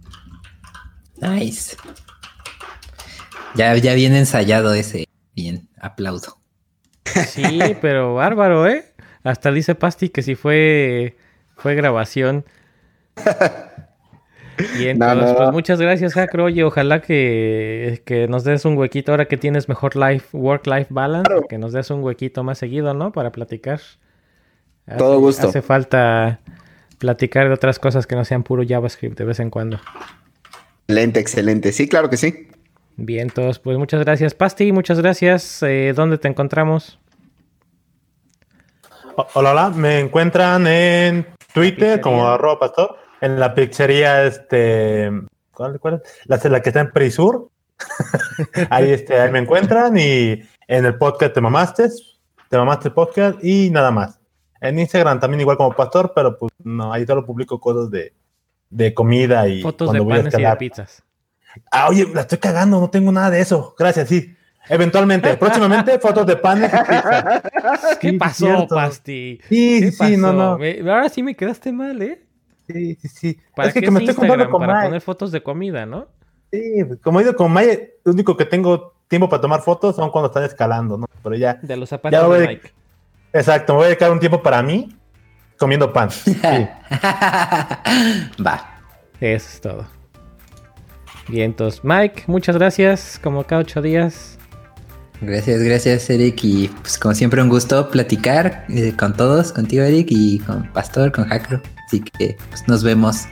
[1.29, 1.77] Nice.
[3.55, 5.07] Ya, ya bien ensayado ese.
[5.35, 6.37] Bien, aplaudo.
[7.05, 8.85] Sí, pero bárbaro, ¿eh?
[9.23, 11.15] Hasta dice Pasti que si fue,
[11.55, 12.45] fue grabación.
[14.79, 16.45] Y entonces, pues muchas gracias, Jacro.
[16.45, 21.31] Oye, ojalá que, que, nos des un huequito ahora que tienes mejor life, work-life balance,
[21.47, 23.11] que nos des un huequito más seguido, ¿no?
[23.11, 23.79] Para platicar.
[24.97, 25.47] Todo gusto.
[25.47, 26.39] Hace falta
[26.97, 29.79] platicar de otras cosas que no sean puro JavaScript de vez en cuando.
[30.87, 31.71] Excelente, excelente.
[31.71, 32.47] Sí, claro que sí.
[32.95, 35.63] Bien, todos, pues muchas gracias, Pasti, muchas gracias.
[35.63, 36.99] Eh, ¿Dónde te encontramos?
[39.33, 45.09] Hola, hola, me encuentran en Twitter como arroba pastor, en la pizzería, este,
[45.53, 46.03] ¿cuál, cuál?
[46.25, 47.49] La, la que está en Perisur.
[48.69, 51.89] ahí, este, ahí me encuentran y en el podcast Te Mamaste,
[52.49, 54.19] Te Mamaste Podcast y nada más.
[54.61, 58.13] En Instagram también igual como pastor, pero pues no, ahí solo publico cosas de,
[58.73, 61.03] de comida y fotos de panes y de pizzas.
[61.71, 63.75] Ah, oye, la estoy cagando, no tengo nada de eso.
[63.77, 64.35] Gracias, sí.
[64.67, 67.97] Eventualmente, próximamente, fotos de panes y pizzas.
[68.01, 69.39] ¿Qué pasó, Pasti?
[69.47, 70.57] Sí, sí, no, no.
[70.91, 72.21] Ahora sí me quedaste mal, ¿eh?
[72.67, 73.39] Sí, sí, sí.
[73.55, 76.07] ¿Para es que, me estoy comprando con Para poner fotos de comida, ¿no?
[76.51, 80.09] Sí, como he ido con Maya, lo único que tengo tiempo para tomar fotos son
[80.09, 81.05] cuando están escalando, ¿no?
[81.21, 81.59] Pero ya.
[81.61, 82.71] De los zapatos de Mike.
[83.33, 84.95] Exacto, me voy a dedicar un tiempo para mí
[85.63, 86.09] comiendo pan.
[88.45, 88.81] Va.
[89.21, 89.85] Eso es todo.
[91.29, 94.37] Bien, entonces, Mike, muchas gracias, como cada ocho días.
[95.21, 96.43] Gracias, gracias, Eric.
[96.43, 101.13] Y pues, como siempre, un gusto platicar eh, con todos, contigo, Eric, y con Pastor,
[101.13, 101.61] con Hackro.
[101.87, 103.23] Así que pues, nos vemos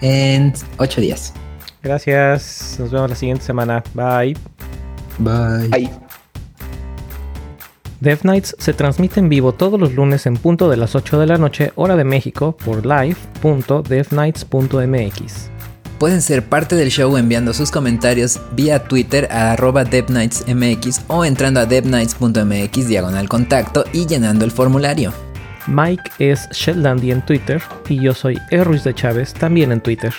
[0.00, 1.34] en ocho días.
[1.82, 3.82] Gracias, nos vemos la siguiente semana.
[3.92, 4.34] Bye.
[5.18, 5.68] Bye.
[5.68, 6.03] Bye.
[8.04, 11.26] Dev Nights se transmite en vivo todos los lunes en punto de las 8 de
[11.26, 15.50] la noche, hora de México, por live.devnights.mx.
[15.98, 21.60] Pueden ser parte del show enviando sus comentarios vía Twitter a arroba devnightsmx o entrando
[21.60, 25.14] a devnights.mx diagonal contacto y llenando el formulario.
[25.66, 30.12] Mike es Shelldandy en Twitter y yo soy Erruiz de Chávez también en Twitter.